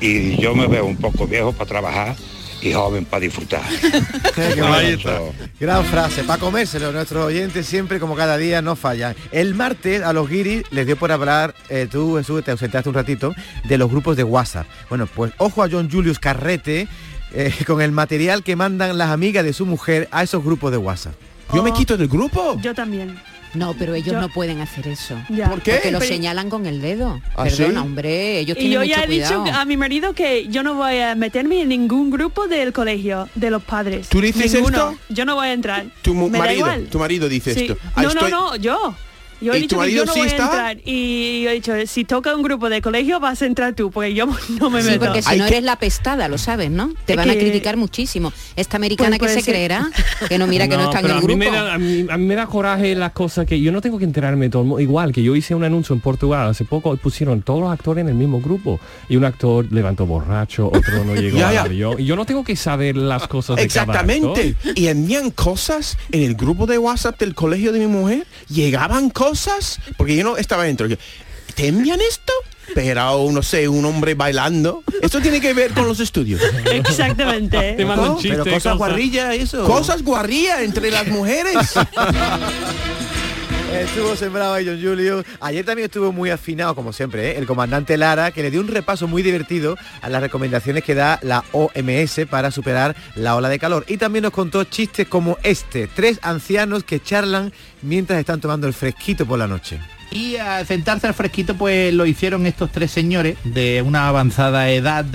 [0.00, 2.16] y yo me veo un poco viejo para trabajar
[2.62, 3.62] y joven para disfrutar.
[4.34, 5.32] Qué bonito.
[5.58, 9.14] Gran frase, para comérselo, nuestros oyentes siempre como cada día no fallan.
[9.32, 12.94] El martes a los guiris les dio por hablar, eh, tú Jesús, te ausentaste un
[12.94, 13.34] ratito,
[13.64, 14.66] de los grupos de WhatsApp.
[14.88, 16.88] Bueno, pues ojo a John Julius Carrete
[17.32, 20.78] eh, con el material que mandan las amigas de su mujer a esos grupos de
[20.78, 21.14] WhatsApp.
[21.52, 22.56] Yo me quito del grupo.
[22.62, 23.18] Yo también.
[23.54, 25.16] No, pero ellos Yo- no pueden hacer eso.
[25.28, 25.48] Ya.
[25.48, 25.72] ¿Por qué?
[25.74, 27.20] Porque lo Pero- señalan con el dedo.
[27.36, 27.76] ¿Ah, Perdona, sí?
[27.86, 29.44] hombre, ellos Y tienen yo mucho ya he cuidado.
[29.44, 33.28] dicho a mi marido que yo no voy a meterme en ningún grupo del colegio,
[33.34, 34.08] de los padres.
[34.08, 34.90] ¿Tú dices Ninguno.
[34.90, 34.98] esto?
[35.08, 35.86] Yo no voy a entrar.
[36.02, 36.84] Tu da marido, igual.
[36.90, 37.60] tu marido dice Sí.
[37.62, 37.76] esto.
[37.94, 38.94] Ah, No, estoy- no, no, yo.
[39.40, 40.44] Yo he ¿Y dicho tu que yo no sí voy a está?
[40.44, 43.90] entrar y yo he dicho, si toca un grupo de colegio vas a entrar tú,
[43.90, 44.26] porque yo
[44.60, 45.06] no me Sí, meto.
[45.06, 46.92] porque si no eres la pestada, lo sabes, ¿no?
[47.06, 48.32] Te van a criticar muchísimo.
[48.56, 49.54] Esta americana Pues que se ser.
[49.54, 49.90] creerá,
[50.28, 51.38] que no mira que no está en el a mí, grupo.
[51.38, 53.98] me da, a, mí, a mí me da coraje las cosas que yo no tengo
[53.98, 54.62] que enterarme de todo.
[54.62, 54.80] el mundo.
[54.80, 58.08] Igual que yo hice un anuncio en Portugal hace poco, pusieron todos los actores en
[58.08, 58.78] el mismo grupo.
[59.08, 61.62] Y un actor levantó borracho, otro no llegó Ya, ya.
[61.62, 61.98] avión.
[61.98, 64.54] Y yo no tengo que saber las cosas de cada Exactamente.
[64.58, 64.72] actor.
[64.78, 68.26] Y envían cosas en el grupo de WhatsApp del colegio de mi mujer.
[68.48, 69.29] Llegaban cosas,
[69.96, 70.86] porque yo no estaba dentro.
[70.86, 70.96] Yo,
[71.54, 72.32] ¿Te envían esto?
[72.74, 74.84] Pero, no sé, un hombre bailando.
[75.02, 76.40] Esto tiene que ver con los estudios.
[76.72, 77.74] Exactamente.
[77.76, 77.96] Pero
[78.44, 79.64] cosas cosas- guarrillas, eso.
[79.64, 81.56] Cosas guarría entre las mujeres.
[83.72, 85.24] Estuvo sembrado ahí John Julio.
[85.40, 87.38] Ayer también estuvo muy afinado, como siempre, ¿eh?
[87.38, 91.20] el comandante Lara, que le dio un repaso muy divertido a las recomendaciones que da
[91.22, 93.84] la OMS para superar la ola de calor.
[93.86, 98.74] Y también nos contó chistes como este, tres ancianos que charlan mientras están tomando el
[98.74, 99.78] fresquito por la noche.
[100.10, 105.06] Y a sentarse al fresquito pues lo hicieron estos tres señores de una avanzada edad,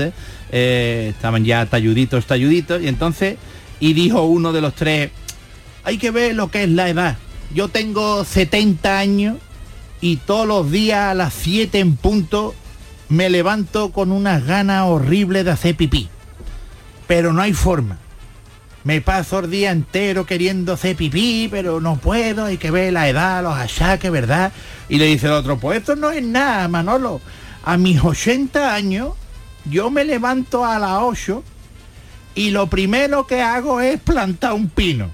[0.52, 3.38] eh, estaban ya talluditos, talluditos, y entonces,
[3.82, 5.12] y dijo uno de los tres,
[5.84, 7.18] hay que ver lo que es la edad.
[7.56, 9.38] Yo tengo 70 años
[10.02, 12.54] y todos los días a las 7 en punto
[13.08, 16.10] me levanto con unas ganas horribles de hacer pipí.
[17.08, 17.98] Pero no hay forma.
[18.84, 23.08] Me paso el día entero queriendo hacer pipí, pero no puedo, hay que ver la
[23.08, 24.52] edad, los achaques, ¿verdad?
[24.90, 27.22] Y le dice el otro, pues esto no es nada, Manolo.
[27.64, 29.14] A mis 80 años,
[29.64, 31.42] yo me levanto a las 8
[32.36, 35.10] y lo primero que hago es plantar un pino.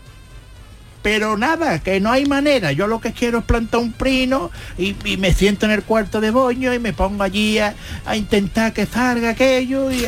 [1.02, 2.72] Pero nada, que no hay manera.
[2.72, 6.32] Yo lo que quiero es plantar un pino y, me siento en el cuarto de
[6.32, 7.76] boño y me pongo allí a,
[8.16, 10.06] intentar que salga aquello y,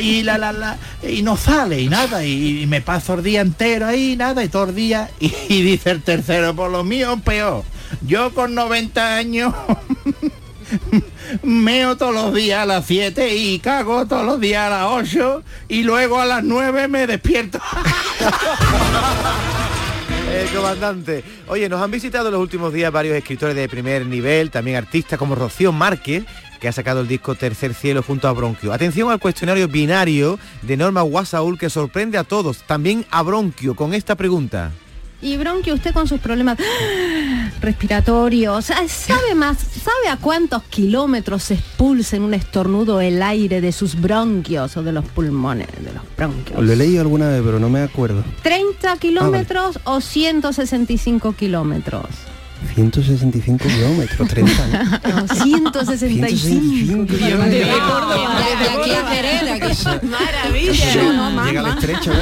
[0.00, 2.24] y- la, la, la, y no sale y nada.
[2.24, 5.10] Y, y me paso el día entero ahí, nada, y todo el día.
[5.20, 7.64] Y, y dice el tercero, por lo mío peor.
[8.06, 9.54] Yo con 90 años
[11.42, 15.42] meo todos los días a las 7 y cago todos los días a las 8
[15.68, 17.60] y luego a las 9 me despierto.
[20.32, 21.22] El comandante.
[21.46, 25.18] Oye, nos han visitado en los últimos días varios escritores de primer nivel, también artistas
[25.18, 26.24] como Rocío Márquez,
[26.58, 28.72] que ha sacado el disco Tercer Cielo junto a Bronquio.
[28.72, 33.92] Atención al cuestionario binario de Norma Guasaúl que sorprende a todos, también a Bronquio, con
[33.92, 34.72] esta pregunta.
[35.22, 36.58] Y Bronquio, usted con sus problemas
[37.60, 39.56] respiratorios, ¿sabe más?
[39.58, 44.82] ¿Sabe a cuántos kilómetros se expulsa en un estornudo el aire de sus bronquios o
[44.82, 46.60] de los pulmones, de los bronquios?
[46.60, 48.24] Lo he leído alguna vez, pero no me acuerdo.
[48.42, 52.06] ¿30 kilómetros o 165 kilómetros?
[52.74, 54.52] 165 kilómetros, 30.
[54.68, 55.28] ¿no?
[55.28, 57.50] 165 kilómetros.
[57.50, 60.06] De aquí a Jerez, de aquí.
[60.06, 60.94] Maravilla.
[61.12, 61.78] No, Llega al más.
[61.84, 62.12] estrecho.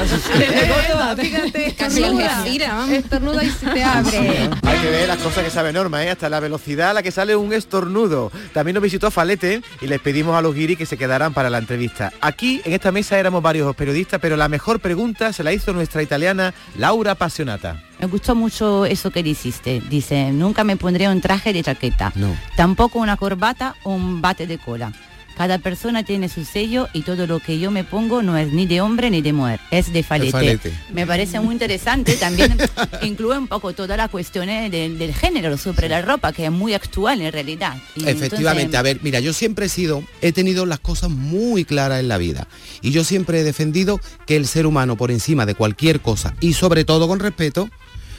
[1.16, 2.36] Fíjate, Casi estornuda.
[2.38, 2.90] Algeciras, vamos.
[2.90, 4.18] Estornuda y se te abre.
[4.62, 6.10] Hay que ver las cosas que sabe Norma, ¿eh?
[6.10, 8.32] hasta la velocidad a la que sale un estornudo.
[8.52, 11.58] También nos visitó Falete y les pedimos a los guiris que se quedaran para la
[11.58, 12.12] entrevista.
[12.20, 16.02] Aquí en esta mesa éramos varios periodistas, pero la mejor pregunta se la hizo nuestra
[16.02, 17.82] italiana Laura Passionata.
[18.00, 19.82] Me gustó mucho eso que dijiste.
[19.90, 22.12] Dice, nunca me pondré un traje de chaqueta.
[22.14, 22.34] No.
[22.56, 24.92] Tampoco una corbata o un bate de cola.
[25.36, 28.66] Cada persona tiene su sello y todo lo que yo me pongo no es ni
[28.66, 30.32] de hombre ni de mujer, es de falete.
[30.32, 30.72] falete.
[30.92, 32.14] Me parece muy interesante.
[32.16, 32.58] También
[33.02, 36.50] incluye un poco toda la cuestión eh, del, del género sobre la ropa, que es
[36.50, 37.76] muy actual en realidad.
[37.96, 41.64] Y Efectivamente, entonces- a ver, mira, yo siempre he sido, he tenido las cosas muy
[41.64, 42.46] claras en la vida
[42.82, 46.52] y yo siempre he defendido que el ser humano por encima de cualquier cosa y
[46.52, 47.70] sobre todo con respeto,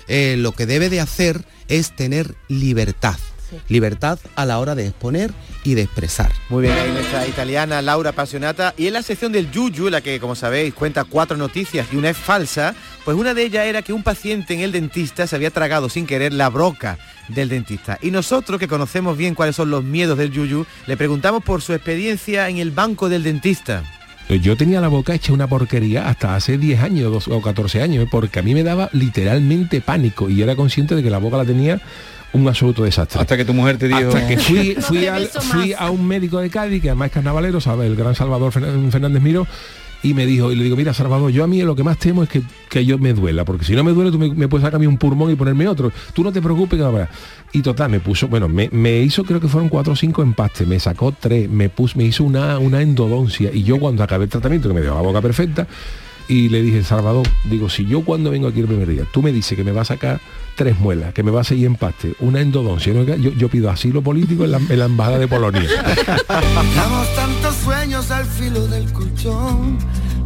[0.08, 3.18] eh, lo que debe de hacer es tener libertad.
[3.68, 5.32] Libertad a la hora de exponer
[5.64, 6.32] y de expresar.
[6.50, 8.74] Muy bien, ahí nuestra italiana Laura Passionata.
[8.78, 12.12] Y en la sección del Yuyu, la que como sabéis cuenta cuatro noticias y una
[12.12, 12.74] es falsa,
[13.04, 16.08] pues una de ellas era que un paciente en el dentista se había tragado sin
[16.08, 16.98] querer la broca
[17.28, 17.98] del dentista.
[18.02, 21.74] Y nosotros, que conocemos bien cuáles son los miedos del Yuyu, le preguntamos por su
[21.74, 23.84] experiencia en el banco del dentista.
[24.40, 28.06] Yo tenía la boca hecha una porquería hasta hace 10 años dos- o 14 años,
[28.06, 28.08] ¿eh?
[28.10, 31.46] porque a mí me daba literalmente pánico y era consciente de que la boca la
[31.46, 31.80] tenía
[32.34, 33.20] un absoluto desastre.
[33.20, 34.08] Hasta que tu mujer te dijo...
[34.08, 37.60] Hasta que fui, fui, al- fui a un médico de Cádiz, que además es carnavalero,
[37.60, 39.48] sabe, el gran Salvador Fern- Fernández Miro,
[40.04, 42.24] y me dijo, y le digo, mira Salvador, yo a mí lo que más temo
[42.24, 44.78] es que, que yo me duela, porque si no me duele tú me, puedes sacar
[44.78, 45.92] a mí un pulmón y ponerme otro.
[46.14, 47.08] Tú no te preocupes que
[47.58, 50.68] Y total, me puso, bueno, me, me hizo, creo que fueron cuatro o cinco empastes,
[50.68, 53.52] me sacó tres, me puso, me hizo una, una endodoncia.
[53.54, 55.68] Y yo cuando acabé el tratamiento, que me dejó la boca perfecta,
[56.28, 59.32] y le dije, Salvador, digo, si yo cuando vengo aquí el primer día, tú me
[59.32, 60.22] dices que me va a sacar
[60.62, 63.04] tres muelas, que me va a seguir empaste, una endodoncia, ¿no?
[63.04, 65.68] yo, yo pido asilo político en la, en la embajada de Polonia.
[66.76, 69.80] Damos tantos sueños al filo del colchón,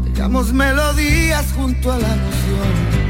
[0.03, 3.05] dejamos melodías junto a la noción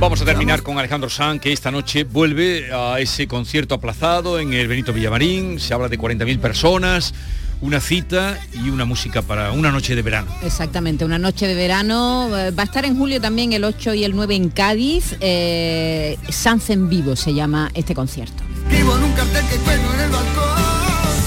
[0.00, 4.52] Vamos a terminar con Alejandro Sanz, que esta noche vuelve a ese concierto aplazado en
[4.52, 5.58] el Benito Villamarín.
[5.58, 7.12] Se habla de 40.000 personas,
[7.60, 10.30] una cita y una música para una noche de verano.
[10.42, 12.28] Exactamente, una noche de verano.
[12.36, 15.16] eh, Va a estar en julio también el 8 y el 9 en Cádiz.
[15.20, 18.42] Eh, Sanz en vivo se llama este concierto.
[18.68, 20.62] Escribo en un cartel que cuelgo en el balcón.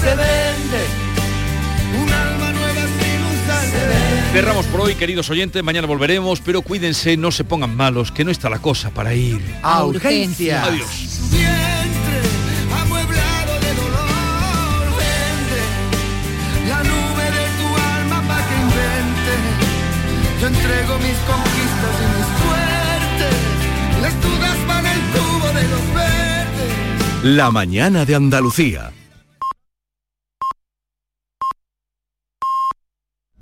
[0.00, 0.82] Se vende
[2.02, 3.64] un alma nueva sin usar.
[3.66, 4.32] Se vende.
[4.32, 5.62] Cerramos por hoy, queridos oyentes.
[5.62, 9.40] Mañana volveremos, pero cuídense, no se pongan malos, que no está la cosa para ir.
[9.62, 10.66] A urgencias.
[10.66, 10.88] Adiós.
[20.42, 23.36] Yo entrego mis conquistas y mis suertes
[24.02, 28.90] las dudas van el tubo de los verdes La mañana de Andalucía.